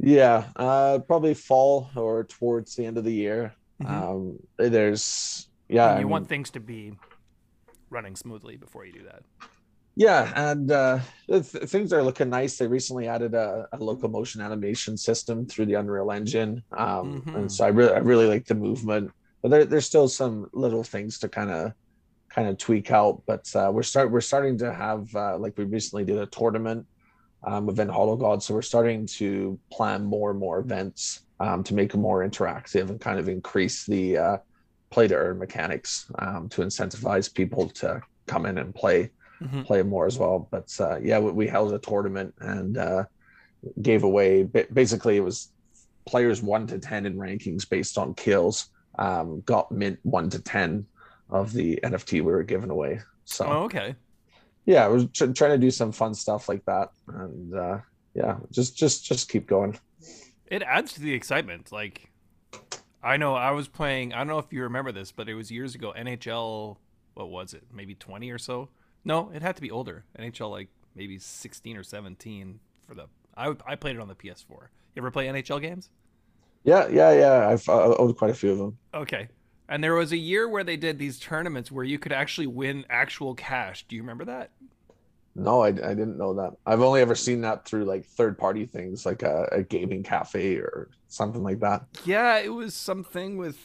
yeah 0.00 0.44
uh 0.54 1.00
probably 1.00 1.34
fall 1.34 1.90
or 1.96 2.22
towards 2.22 2.76
the 2.76 2.86
end 2.86 2.96
of 2.98 3.02
the 3.04 3.12
year 3.12 3.52
Mhm. 3.82 3.90
um 3.90 4.38
there's 4.56 5.48
yeah, 5.68 5.88
And 5.90 5.96
I 5.98 6.00
you 6.00 6.06
mean, 6.06 6.12
want 6.12 6.28
things 6.28 6.50
to 6.50 6.60
be 6.60 6.92
running 7.90 8.14
smoothly 8.16 8.56
before 8.56 8.86
you 8.86 8.92
do 8.92 9.02
that. 9.04 9.22
Yeah, 9.96 10.32
and 10.36 10.70
uh, 10.70 11.00
th- 11.28 11.42
things 11.44 11.92
are 11.92 12.02
looking 12.02 12.30
nice. 12.30 12.56
They 12.56 12.66
recently 12.68 13.06
added 13.08 13.34
a, 13.34 13.66
a 13.72 13.78
locomotion 13.78 14.40
animation 14.40 14.96
system 14.96 15.44
through 15.44 15.66
the 15.66 15.74
Unreal 15.74 16.10
Engine, 16.12 16.62
um, 16.72 17.20
Mhm. 17.26 17.34
and 17.34 17.52
so 17.52 17.64
I 17.66 17.68
really, 17.68 17.92
I 17.92 17.98
really 17.98 18.26
like 18.26 18.46
the 18.46 18.54
movement. 18.54 19.10
But 19.42 19.50
there, 19.50 19.64
there's 19.64 19.86
still 19.86 20.08
some 20.08 20.48
little 20.52 20.82
things 20.84 21.18
to 21.20 21.28
kind 21.28 21.50
of, 21.50 21.72
kind 22.28 22.48
of 22.48 22.58
tweak 22.58 22.90
out. 22.90 23.22
But 23.26 23.50
uh, 23.54 23.70
we're 23.72 23.82
start, 23.82 24.10
we're 24.10 24.20
starting 24.20 24.58
to 24.58 24.72
have 24.72 25.14
uh, 25.14 25.38
like 25.38 25.56
we 25.56 25.64
recently 25.64 26.04
did 26.04 26.18
a 26.18 26.26
tournament 26.26 26.86
um, 27.46 27.66
within 27.66 27.88
Hodl 27.88 28.18
God, 28.18 28.42
so 28.42 28.54
we're 28.54 28.62
starting 28.62 29.06
to 29.06 29.58
plan 29.70 30.04
more 30.04 30.30
and 30.30 30.40
more 30.40 30.58
events 30.58 31.20
um, 31.38 31.62
to 31.64 31.74
make 31.74 31.94
it 31.94 31.98
more 31.98 32.26
interactive 32.28 32.90
and 32.90 33.00
kind 33.00 33.18
of 33.20 33.28
increase 33.28 33.86
the 33.86 34.18
uh, 34.18 34.36
play 34.90 35.06
to 35.06 35.14
earn 35.14 35.38
mechanics 35.38 36.10
um, 36.18 36.48
to 36.48 36.62
incentivize 36.62 37.32
people 37.32 37.68
to 37.68 38.00
come 38.26 38.44
in 38.46 38.58
and 38.58 38.74
play 38.74 39.10
Mhm. 39.40 39.64
play 39.64 39.84
more 39.84 40.06
as 40.06 40.18
well. 40.18 40.48
But 40.50 40.68
uh, 40.80 40.98
yeah, 41.00 41.20
we, 41.20 41.30
we 41.30 41.46
held 41.46 41.72
a 41.72 41.78
tournament 41.78 42.34
and 42.40 42.76
uh, 42.76 43.04
gave 43.80 44.02
away. 44.02 44.42
Basically, 44.72 45.16
it 45.16 45.20
was 45.22 45.52
players 46.06 46.42
one 46.42 46.66
to 46.66 46.78
ten 46.80 47.06
in 47.06 47.16
rankings 47.16 47.68
based 47.68 47.98
on 47.98 48.14
kills. 48.14 48.68
Um, 48.98 49.42
got 49.46 49.70
mint 49.70 49.98
one 50.02 50.28
to 50.30 50.40
ten 50.40 50.86
of 51.30 51.52
the 51.52 51.78
NFT 51.84 52.14
we 52.14 52.22
were 52.32 52.42
giving 52.42 52.70
away. 52.70 53.00
So 53.24 53.44
Oh, 53.46 53.62
okay. 53.64 53.94
yeah, 54.64 54.84
I 54.84 54.88
was 54.88 55.06
tr- 55.12 55.26
trying 55.32 55.52
to 55.52 55.58
do 55.58 55.70
some 55.70 55.92
fun 55.92 56.14
stuff 56.14 56.48
like 56.48 56.64
that, 56.64 56.90
and 57.08 57.54
uh, 57.54 57.78
yeah, 58.14 58.38
just 58.50 58.76
just 58.76 59.04
just 59.04 59.28
keep 59.28 59.46
going. 59.46 59.78
It 60.46 60.62
adds 60.62 60.94
to 60.94 61.00
the 61.00 61.12
excitement. 61.12 61.70
Like, 61.70 62.10
I 63.02 63.18
know 63.18 63.34
I 63.34 63.50
was 63.52 63.68
playing. 63.68 64.14
I 64.14 64.18
don't 64.18 64.28
know 64.28 64.38
if 64.38 64.52
you 64.52 64.62
remember 64.62 64.90
this, 64.92 65.12
but 65.12 65.28
it 65.28 65.34
was 65.34 65.50
years 65.50 65.74
ago. 65.74 65.92
NHL. 65.96 66.76
What 67.14 67.30
was 67.30 67.52
it? 67.54 67.64
Maybe 67.72 67.94
twenty 67.94 68.30
or 68.30 68.38
so. 68.38 68.68
No, 69.04 69.30
it 69.34 69.42
had 69.42 69.56
to 69.56 69.62
be 69.62 69.70
older. 69.70 70.04
NHL 70.18 70.50
like 70.50 70.68
maybe 70.94 71.18
sixteen 71.18 71.76
or 71.76 71.82
seventeen 71.84 72.60
for 72.86 72.94
the. 72.94 73.06
I 73.36 73.54
I 73.66 73.76
played 73.76 73.96
it 73.96 74.00
on 74.00 74.08
the 74.08 74.14
PS4. 74.14 74.48
You 74.50 75.02
ever 75.02 75.10
play 75.10 75.26
NHL 75.26 75.60
games? 75.60 75.90
Yeah, 76.64 76.88
yeah, 76.88 77.12
yeah. 77.12 77.48
I've 77.48 77.68
uh, 77.68 77.94
owned 77.96 78.16
quite 78.16 78.30
a 78.30 78.34
few 78.34 78.52
of 78.52 78.58
them. 78.58 78.78
Okay. 78.94 79.28
And 79.68 79.84
there 79.84 79.94
was 79.94 80.12
a 80.12 80.16
year 80.16 80.48
where 80.48 80.64
they 80.64 80.76
did 80.76 80.98
these 80.98 81.18
tournaments 81.18 81.70
where 81.70 81.84
you 81.84 81.98
could 81.98 82.12
actually 82.12 82.46
win 82.46 82.84
actual 82.88 83.34
cash. 83.34 83.84
Do 83.86 83.96
you 83.96 84.02
remember 84.02 84.24
that? 84.26 84.50
No, 85.34 85.62
I, 85.62 85.68
I 85.68 85.70
didn't 85.70 86.18
know 86.18 86.34
that. 86.34 86.54
I've 86.66 86.80
only 86.80 87.00
ever 87.00 87.14
seen 87.14 87.42
that 87.42 87.64
through 87.64 87.84
like 87.84 88.04
third 88.04 88.36
party 88.38 88.66
things, 88.66 89.06
like 89.06 89.22
a, 89.22 89.46
a 89.52 89.62
gaming 89.62 90.02
cafe 90.02 90.56
or 90.56 90.88
something 91.08 91.42
like 91.42 91.60
that. 91.60 91.84
Yeah, 92.04 92.38
it 92.38 92.48
was 92.48 92.74
something 92.74 93.36
with 93.36 93.56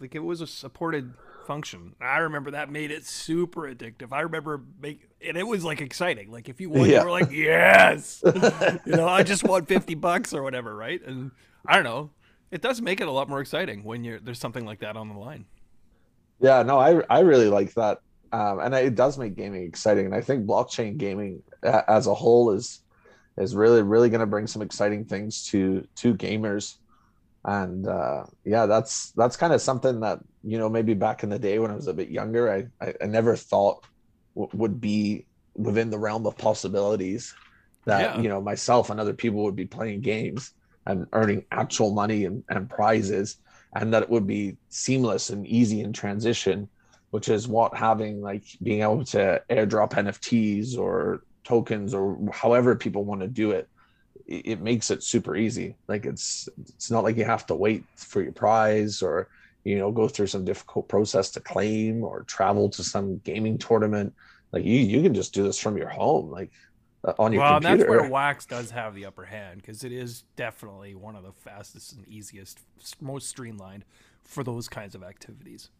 like 0.00 0.14
it 0.14 0.18
was 0.20 0.40
a 0.40 0.46
supported 0.46 1.14
function. 1.46 1.94
I 2.00 2.18
remember 2.18 2.50
that 2.50 2.70
made 2.70 2.90
it 2.90 3.06
super 3.06 3.62
addictive. 3.62 4.12
I 4.12 4.20
remember 4.20 4.60
make 4.82 5.08
and 5.26 5.36
it 5.38 5.46
was 5.46 5.64
like 5.64 5.80
exciting. 5.80 6.30
Like 6.30 6.48
if 6.50 6.60
you 6.60 6.68
won, 6.68 6.90
Yeah. 6.90 6.98
you 6.98 7.04
were 7.06 7.10
like, 7.10 7.30
yes, 7.30 8.22
you 8.84 8.92
know, 8.92 9.08
I 9.08 9.22
just 9.22 9.44
won 9.44 9.64
fifty 9.64 9.94
bucks 9.94 10.34
or 10.34 10.42
whatever, 10.42 10.74
right? 10.76 11.00
And 11.06 11.30
I 11.64 11.76
don't 11.76 11.84
know, 11.84 12.10
it 12.50 12.62
does 12.62 12.80
make 12.80 13.00
it 13.00 13.08
a 13.08 13.12
lot 13.12 13.28
more 13.28 13.40
exciting 13.40 13.84
when 13.84 14.04
you're 14.04 14.20
there's 14.20 14.38
something 14.40 14.64
like 14.64 14.80
that 14.80 14.96
on 14.96 15.08
the 15.08 15.14
line. 15.18 15.46
Yeah, 16.40 16.62
no, 16.62 16.78
I 16.78 17.02
I 17.10 17.20
really 17.20 17.48
like 17.48 17.74
that, 17.74 17.98
um, 18.32 18.60
and 18.60 18.74
it 18.74 18.94
does 18.94 19.18
make 19.18 19.34
gaming 19.36 19.64
exciting. 19.64 20.06
And 20.06 20.14
I 20.14 20.20
think 20.20 20.46
blockchain 20.46 20.96
gaming 20.96 21.42
as 21.62 22.06
a 22.06 22.14
whole 22.14 22.52
is 22.52 22.80
is 23.36 23.54
really 23.56 23.82
really 23.82 24.10
going 24.10 24.20
to 24.20 24.26
bring 24.26 24.46
some 24.46 24.62
exciting 24.62 25.04
things 25.06 25.44
to 25.46 25.86
to 25.96 26.14
gamers. 26.14 26.76
And 27.44 27.86
uh, 27.88 28.26
yeah, 28.44 28.66
that's 28.66 29.12
that's 29.12 29.36
kind 29.36 29.52
of 29.54 29.62
something 29.62 30.00
that 30.00 30.20
you 30.44 30.58
know 30.58 30.68
maybe 30.70 30.94
back 30.94 31.22
in 31.24 31.30
the 31.30 31.38
day 31.40 31.58
when 31.60 31.70
I 31.72 31.76
was 31.76 31.88
a 31.88 31.94
bit 31.94 32.10
younger, 32.10 32.52
I 32.52 32.66
I, 32.86 32.94
I 33.02 33.06
never 33.06 33.36
thought 33.36 33.84
w- 34.36 34.50
would 34.54 34.80
be 34.80 35.26
within 35.56 35.90
the 35.90 35.98
realm 35.98 36.26
of 36.26 36.38
possibilities 36.38 37.36
that 37.86 38.14
Yeah. 38.14 38.16
you 38.16 38.28
know 38.28 38.40
myself 38.42 38.90
and 38.90 39.00
other 39.00 39.14
people 39.14 39.44
would 39.44 39.56
be 39.56 39.66
playing 39.66 40.02
games 40.02 40.52
and 40.88 41.06
earning 41.12 41.44
actual 41.52 41.92
money 41.92 42.24
and, 42.24 42.42
and 42.48 42.68
prizes 42.68 43.36
and 43.74 43.94
that 43.94 44.02
it 44.02 44.10
would 44.10 44.26
be 44.26 44.56
seamless 44.68 45.30
and 45.30 45.46
easy 45.46 45.80
in 45.80 45.92
transition 45.92 46.68
which 47.10 47.28
is 47.28 47.48
what 47.48 47.76
having 47.76 48.20
like 48.20 48.44
being 48.62 48.82
able 48.82 49.04
to 49.04 49.40
airdrop 49.48 49.92
nfts 49.92 50.76
or 50.76 51.22
tokens 51.44 51.94
or 51.94 52.18
however 52.32 52.74
people 52.74 53.04
want 53.04 53.20
to 53.20 53.28
do 53.28 53.52
it 53.52 53.68
it 54.28 54.60
makes 54.60 54.90
it 54.90 55.02
super 55.02 55.34
easy. 55.36 55.74
Like 55.88 56.04
it's 56.04 56.48
it's 56.68 56.90
not 56.90 57.02
like 57.02 57.16
you 57.16 57.24
have 57.24 57.46
to 57.46 57.54
wait 57.54 57.84
for 57.96 58.22
your 58.22 58.32
prize 58.32 59.02
or 59.02 59.28
you 59.64 59.78
know 59.78 59.90
go 59.90 60.06
through 60.06 60.26
some 60.26 60.44
difficult 60.44 60.88
process 60.88 61.30
to 61.30 61.40
claim 61.40 62.04
or 62.04 62.24
travel 62.24 62.68
to 62.70 62.84
some 62.84 63.18
gaming 63.24 63.56
tournament. 63.56 64.12
Like 64.52 64.64
you 64.64 64.78
you 64.78 65.02
can 65.02 65.14
just 65.14 65.32
do 65.32 65.42
this 65.42 65.58
from 65.58 65.78
your 65.78 65.88
home. 65.88 66.30
Like 66.30 66.50
on 67.18 67.32
your 67.32 67.42
well, 67.42 67.54
computer 67.60 67.76
that's 67.78 67.88
where 67.88 68.10
Wax 68.10 68.46
does 68.46 68.70
have 68.70 68.94
the 68.94 69.06
upper 69.06 69.24
hand 69.24 69.60
because 69.60 69.84
it 69.84 69.92
is 69.92 70.24
definitely 70.36 70.94
one 70.94 71.16
of 71.16 71.22
the 71.22 71.32
fastest 71.32 71.92
and 71.92 72.06
easiest, 72.08 72.60
most 73.00 73.28
streamlined 73.28 73.84
for 74.24 74.42
those 74.44 74.68
kinds 74.68 74.94
of 74.94 75.02
activities. 75.02 75.70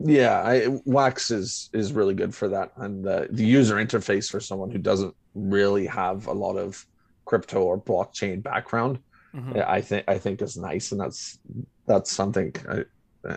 Yeah, 0.00 0.42
I, 0.42 0.80
Wax 0.84 1.30
is 1.30 1.70
is 1.72 1.92
really 1.92 2.14
good 2.14 2.34
for 2.34 2.48
that, 2.48 2.72
and 2.76 3.02
the 3.04 3.28
the 3.30 3.44
user 3.44 3.76
interface 3.76 4.30
for 4.30 4.40
someone 4.40 4.70
who 4.70 4.78
doesn't 4.78 5.14
really 5.34 5.86
have 5.86 6.26
a 6.26 6.32
lot 6.32 6.56
of 6.56 6.86
crypto 7.24 7.62
or 7.62 7.80
blockchain 7.80 8.42
background, 8.42 8.98
Mhm. 9.34 9.66
I 9.66 9.80
think 9.80 10.04
I 10.06 10.18
think 10.18 10.40
is 10.42 10.56
nice, 10.56 10.92
and 10.92 11.00
that's 11.00 11.38
that's 11.86 12.12
something 12.12 12.54
I, 12.68 12.84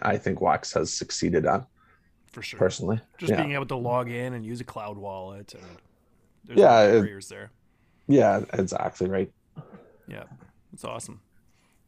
I 0.01 0.17
think 0.17 0.41
Wax 0.41 0.73
has 0.73 0.93
succeeded 0.93 1.45
on 1.45 1.65
For 2.27 2.41
sure. 2.41 2.59
personally. 2.59 2.99
Just 3.17 3.31
yeah, 3.31 3.37
being 3.41 3.53
able 3.53 3.65
to 3.67 3.75
log 3.77 4.09
in 4.09 4.33
and 4.33 4.45
use 4.45 4.61
a 4.61 4.65
cloud 4.65 4.97
wallet 4.97 5.53
and 5.53 5.77
there's 6.43 6.59
Yeah, 6.59 6.69
no 6.69 6.87
barriers 6.87 7.27
there. 7.29 7.51
yeah, 8.07 8.43
exactly 8.53 9.07
right. 9.09 9.31
Yeah, 10.07 10.25
it's 10.73 10.83
awesome. 10.83 11.21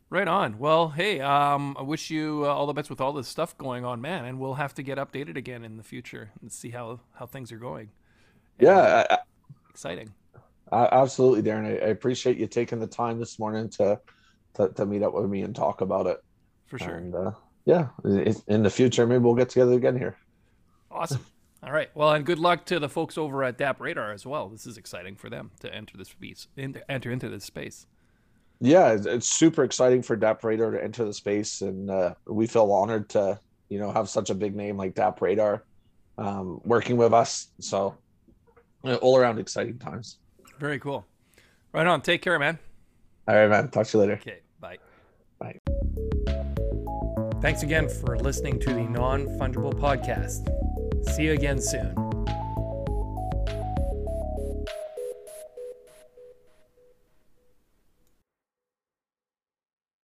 Right 0.10 0.28
on. 0.28 0.60
Well, 0.60 0.89
hey, 0.89 1.20
um, 1.22 1.76
I 1.80 1.84
wish 1.84 2.12
you 2.12 2.44
uh, 2.46 2.50
all 2.50 2.68
the 2.68 2.74
best 2.74 2.89
with 2.89 3.02
all 3.02 3.13
this 3.13 3.28
stuff 3.28 3.58
going 3.58 3.86
on, 3.86 4.02
man. 4.02 4.26
And 4.26 4.39
we'll 4.39 4.56
have 4.56 4.74
to 4.76 4.84
get 4.84 4.98
updated 5.00 5.38
again 5.38 5.63
in 5.66 5.78
the 5.78 5.84
future 5.84 6.32
and 6.42 6.52
see 6.52 6.70
how 6.72 7.02
how 7.13 7.26
things 7.26 7.52
are 7.52 7.58
going. 7.60 7.92
And 8.60 8.68
Yeah, 8.68 9.06
I, 9.10 9.18
exciting. 9.70 10.13
I, 10.72 10.88
absolutely, 10.92 11.44
Darren. 11.50 11.66
I, 11.66 11.86
I 11.86 11.89
appreciate 11.89 12.38
you 12.38 12.48
taking 12.48 12.80
the 12.80 12.88
time 12.88 13.20
this 13.20 13.39
morning 13.39 13.70
to, 13.72 14.00
to 14.56 14.70
to 14.74 14.86
meet 14.86 15.04
up 15.04 15.13
with 15.13 15.30
me 15.30 15.42
and 15.42 15.56
talk 15.56 15.82
about 15.82 16.08
it. 16.08 16.18
For 16.66 16.78
sure. 16.80 16.98
And 16.98 17.13
uh, 17.16 17.32
yeah, 17.66 17.89
in 18.48 18.63
the 18.63 18.70
future, 18.70 19.08
maybe 19.08 19.24
we'll 19.24 19.36
get 19.36 19.50
together 19.50 19.74
again 19.74 19.98
here. 19.98 20.18
Awesome. 20.92 21.26
All 21.65 21.71
right. 21.71 21.89
Well, 21.95 22.12
and 22.12 22.26
good 22.26 22.39
luck 22.39 22.65
to 22.65 22.80
the 22.80 22.89
folks 22.89 23.17
over 23.17 23.43
at 23.43 23.58
DappRadar 23.58 24.13
as 24.13 24.26
well. 24.26 24.49
This 24.49 24.65
is 24.67 24.78
exciting 24.78 25.15
for 25.15 25.30
them 25.30 25.52
to 25.62 25.73
enter 25.73 25.97
this 25.97 26.10
space, 26.10 26.47
enter 26.58 27.10
into 27.12 27.30
this 27.30 27.45
space. 27.45 27.86
yeah 28.60 28.91
it's, 28.91 29.06
it's 29.06 29.28
super 29.28 29.63
exciting 29.63 30.02
for 30.02 30.17
DappRadar 30.17 30.73
to 30.73 30.84
enter 30.84 31.06
the 31.06 31.13
space 31.13 31.62
and 31.62 31.89
uh, 31.89 32.13
we 32.28 32.47
feel 32.47 32.71
honored 32.71 33.10
to 33.10 33.39
you 33.69 33.80
know 33.80 33.91
have 33.91 34.08
such 34.10 34.30
a 34.30 34.36
big 34.36 34.56
name 34.56 34.78
like 34.78 34.93
DappRadar 34.93 35.62
um, 36.17 36.62
working 36.63 36.95
with 36.97 37.13
us 37.13 37.47
so 37.60 37.95
uh, 38.86 38.95
all 38.95 39.17
around 39.17 39.39
exciting 39.39 39.80
times 39.80 40.17
Very 40.60 40.80
cool. 40.80 41.06
Right 41.73 41.88
on. 41.88 42.02
Take 42.02 42.21
care, 42.21 42.38
man. 42.39 42.60
all 43.28 43.36
right 43.36 43.49
man 43.49 43.69
talk 43.69 43.88
to 43.88 43.97
you 43.97 44.02
later 44.02 44.13
Okay. 44.21 44.39
Bye. 44.60 44.78
Bye. 45.39 45.60
Thanks 47.41 47.63
again 47.63 47.89
for 47.89 48.17
listening 48.19 48.60
to 48.62 48.73
the 48.73 48.84
Non 48.84 49.28
Fungible 49.39 49.73
Podcast. 49.73 50.62
See 51.08 51.24
you 51.24 51.34
again 51.34 51.62
soon. 51.62 52.03